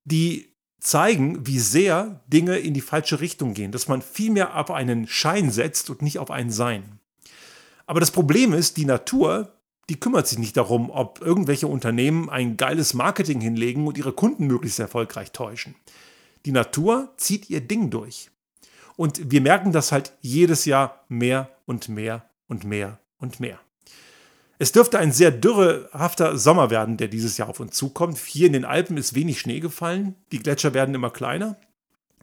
die 0.05 0.54
zeigen, 0.85 1.47
wie 1.47 1.59
sehr 1.59 2.21
Dinge 2.27 2.59
in 2.59 2.75
die 2.75 2.81
falsche 2.81 3.21
Richtung 3.21 3.55
gehen, 3.55 3.73
dass 3.73 3.89
man 3.89 4.03
viel 4.03 4.31
mehr 4.31 4.57
auf 4.57 4.71
einen 4.71 5.09
Schein 5.09 5.51
setzt 5.51 5.91
und 5.91 6.03
nicht 6.03 6.19
auf 6.19 6.31
ein 6.31 6.51
Sein. 6.51 7.01
Aber 7.87 8.01
das 8.01 8.11
Problem 8.11 8.53
ist, 8.53 8.77
die 8.77 8.85
Natur, 8.85 9.53
die 9.89 9.99
kümmert 9.99 10.29
sich 10.29 10.39
nicht 10.39 10.57
darum, 10.57 10.91
ob 10.91 11.21
irgendwelche 11.21 11.67
Unternehmen 11.67 12.29
ein 12.29 12.57
geiles 12.57 12.95
Marketing 12.95 13.41
hinlegen 13.41 13.87
und 13.87 13.99
ihre 13.99 14.13
Kunden 14.13 14.47
möglichst 14.47 14.79
erfolgreich 14.79 15.33
täuschen. 15.33 15.75
Die 16.45 16.53
Natur 16.53 17.13
zieht 17.17 17.49
ihr 17.49 17.63
Ding 17.63 17.91
durch. 17.91 18.31
Und 18.97 19.31
wir 19.31 19.41
merken 19.41 19.73
das 19.73 19.91
halt 19.91 20.13
jedes 20.21 20.67
Jahr 20.67 21.05
mehr 21.09 21.51
und 21.67 21.89
mehr 21.89 22.29
und 22.47 22.65
mehr 22.65 23.01
und 23.19 23.41
mehr. 23.41 23.59
Es 24.65 24.73
dürfte 24.73 24.99
ein 24.99 25.13
sehr 25.13 25.31
dürrehafter 25.31 26.39
Sommer 26.39 26.71
werden, 26.71 26.97
der 26.97 27.09
dieses 27.09 27.37
Jahr 27.37 27.51
auf 27.51 27.61
uns 27.61 27.77
zukommt. 27.77 28.17
Hier 28.17 28.47
in 28.47 28.55
den 28.55 28.65
Alpen 28.65 28.97
ist 28.97 29.15
wenig 29.15 29.39
Schnee 29.39 29.61
gefallen, 29.61 30.15
die 30.33 30.39
Gletscher 30.39 30.73
werden 30.73 30.95
immer 30.95 31.11
kleiner 31.11 31.59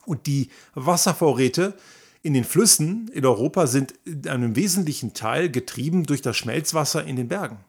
und 0.07 0.25
die 0.25 0.49
Wasservorräte 0.73 1.75
in 2.23 2.33
den 2.33 2.43
Flüssen 2.43 3.09
in 3.09 3.27
Europa 3.27 3.67
sind 3.67 3.93
in 4.05 4.27
einem 4.27 4.55
wesentlichen 4.55 5.13
Teil 5.13 5.51
getrieben 5.51 6.07
durch 6.07 6.23
das 6.23 6.35
Schmelzwasser 6.35 7.03
in 7.05 7.15
den 7.15 7.27
Bergen. 7.27 7.59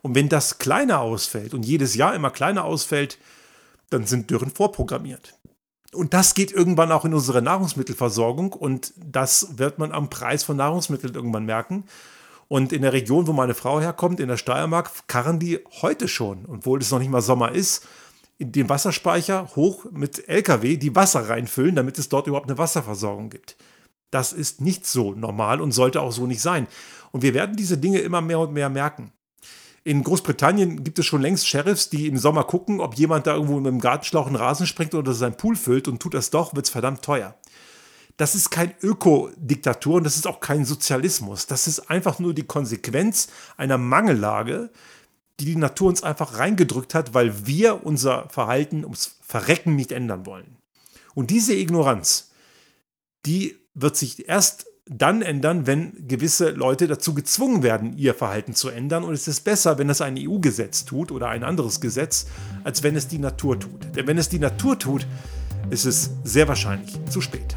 Und 0.00 0.14
wenn 0.14 0.30
das 0.30 0.56
kleiner 0.56 1.00
ausfällt 1.00 1.52
und 1.52 1.66
jedes 1.66 1.94
Jahr 1.94 2.14
immer 2.14 2.30
kleiner 2.30 2.64
ausfällt, 2.64 3.18
dann 3.90 4.06
sind 4.06 4.30
Dürren 4.30 4.50
vorprogrammiert. 4.50 5.38
Und 5.92 6.14
das 6.14 6.32
geht 6.32 6.52
irgendwann 6.52 6.90
auch 6.90 7.04
in 7.04 7.12
unsere 7.12 7.42
Nahrungsmittelversorgung 7.42 8.54
und 8.54 8.94
das 8.96 9.58
wird 9.58 9.78
man 9.78 9.92
am 9.92 10.08
Preis 10.08 10.42
von 10.42 10.56
Nahrungsmitteln 10.56 11.14
irgendwann 11.14 11.44
merken. 11.44 11.84
Und 12.48 12.72
in 12.72 12.82
der 12.82 12.92
Region, 12.92 13.26
wo 13.26 13.32
meine 13.32 13.54
Frau 13.54 13.80
herkommt, 13.80 14.20
in 14.20 14.28
der 14.28 14.36
Steiermark, 14.36 14.90
karren 15.08 15.38
die 15.38 15.60
heute 15.82 16.06
schon, 16.06 16.44
obwohl 16.46 16.80
es 16.80 16.90
noch 16.90 17.00
nicht 17.00 17.10
mal 17.10 17.20
Sommer 17.20 17.52
ist, 17.52 17.86
in 18.38 18.52
den 18.52 18.68
Wasserspeicher 18.68 19.48
hoch 19.56 19.86
mit 19.90 20.28
LKW, 20.28 20.76
die 20.76 20.94
Wasser 20.94 21.28
reinfüllen, 21.28 21.74
damit 21.74 21.98
es 21.98 22.08
dort 22.08 22.26
überhaupt 22.26 22.48
eine 22.48 22.58
Wasserversorgung 22.58 23.30
gibt. 23.30 23.56
Das 24.10 24.32
ist 24.32 24.60
nicht 24.60 24.86
so 24.86 25.12
normal 25.12 25.60
und 25.60 25.72
sollte 25.72 26.00
auch 26.00 26.12
so 26.12 26.26
nicht 26.26 26.42
sein. 26.42 26.68
Und 27.12 27.22
wir 27.22 27.34
werden 27.34 27.56
diese 27.56 27.78
Dinge 27.78 27.98
immer 27.98 28.20
mehr 28.20 28.38
und 28.38 28.52
mehr 28.52 28.68
merken. 28.68 29.12
In 29.84 30.02
Großbritannien 30.02 30.82
gibt 30.84 30.98
es 30.98 31.06
schon 31.06 31.22
längst 31.22 31.46
Sheriffs, 31.46 31.90
die 31.90 32.08
im 32.08 32.18
Sommer 32.18 32.44
gucken, 32.44 32.80
ob 32.80 32.94
jemand 32.96 33.26
da 33.26 33.34
irgendwo 33.34 33.56
mit 33.56 33.66
dem 33.66 33.80
Gartenschlauch 33.80 34.26
einen 34.26 34.36
Rasen 34.36 34.66
springt 34.66 34.94
oder 34.94 35.12
seinen 35.12 35.36
Pool 35.36 35.56
füllt 35.56 35.86
und 35.88 36.00
tut 36.00 36.14
das 36.14 36.30
doch, 36.30 36.54
wird 36.54 36.66
es 36.66 36.72
verdammt 36.72 37.02
teuer. 37.02 37.36
Das 38.16 38.34
ist 38.34 38.50
kein 38.50 38.74
Ökodiktatur 38.82 39.96
und 39.96 40.04
das 40.04 40.16
ist 40.16 40.26
auch 40.26 40.40
kein 40.40 40.64
Sozialismus. 40.64 41.46
Das 41.46 41.66
ist 41.66 41.90
einfach 41.90 42.18
nur 42.18 42.32
die 42.32 42.46
Konsequenz 42.46 43.28
einer 43.56 43.78
Mangellage, 43.78 44.70
die 45.38 45.44
die 45.44 45.56
Natur 45.56 45.88
uns 45.88 46.02
einfach 46.02 46.38
reingedrückt 46.38 46.94
hat, 46.94 47.12
weil 47.12 47.46
wir 47.46 47.84
unser 47.84 48.28
Verhalten 48.30 48.84
ums 48.84 49.16
Verrecken 49.20 49.76
nicht 49.76 49.92
ändern 49.92 50.24
wollen. 50.24 50.56
Und 51.14 51.30
diese 51.30 51.54
Ignoranz, 51.54 52.30
die 53.26 53.56
wird 53.74 53.96
sich 53.96 54.28
erst 54.28 54.66
dann 54.88 55.20
ändern, 55.20 55.66
wenn 55.66 56.06
gewisse 56.06 56.50
Leute 56.50 56.86
dazu 56.86 57.12
gezwungen 57.12 57.62
werden, 57.62 57.98
ihr 57.98 58.14
Verhalten 58.14 58.54
zu 58.54 58.68
ändern. 58.68 59.02
Und 59.02 59.14
es 59.14 59.26
ist 59.26 59.40
besser, 59.40 59.78
wenn 59.78 59.90
es 59.90 60.00
ein 60.00 60.16
EU-Gesetz 60.16 60.84
tut 60.84 61.10
oder 61.10 61.28
ein 61.28 61.42
anderes 61.42 61.80
Gesetz, 61.80 62.26
als 62.62 62.82
wenn 62.82 62.94
es 62.94 63.08
die 63.08 63.18
Natur 63.18 63.58
tut. 63.58 63.96
Denn 63.96 64.06
wenn 64.06 64.16
es 64.16 64.28
die 64.28 64.38
Natur 64.38 64.78
tut, 64.78 65.06
ist 65.70 65.86
es 65.86 66.10
sehr 66.22 66.46
wahrscheinlich 66.46 66.96
zu 67.10 67.20
spät. 67.20 67.56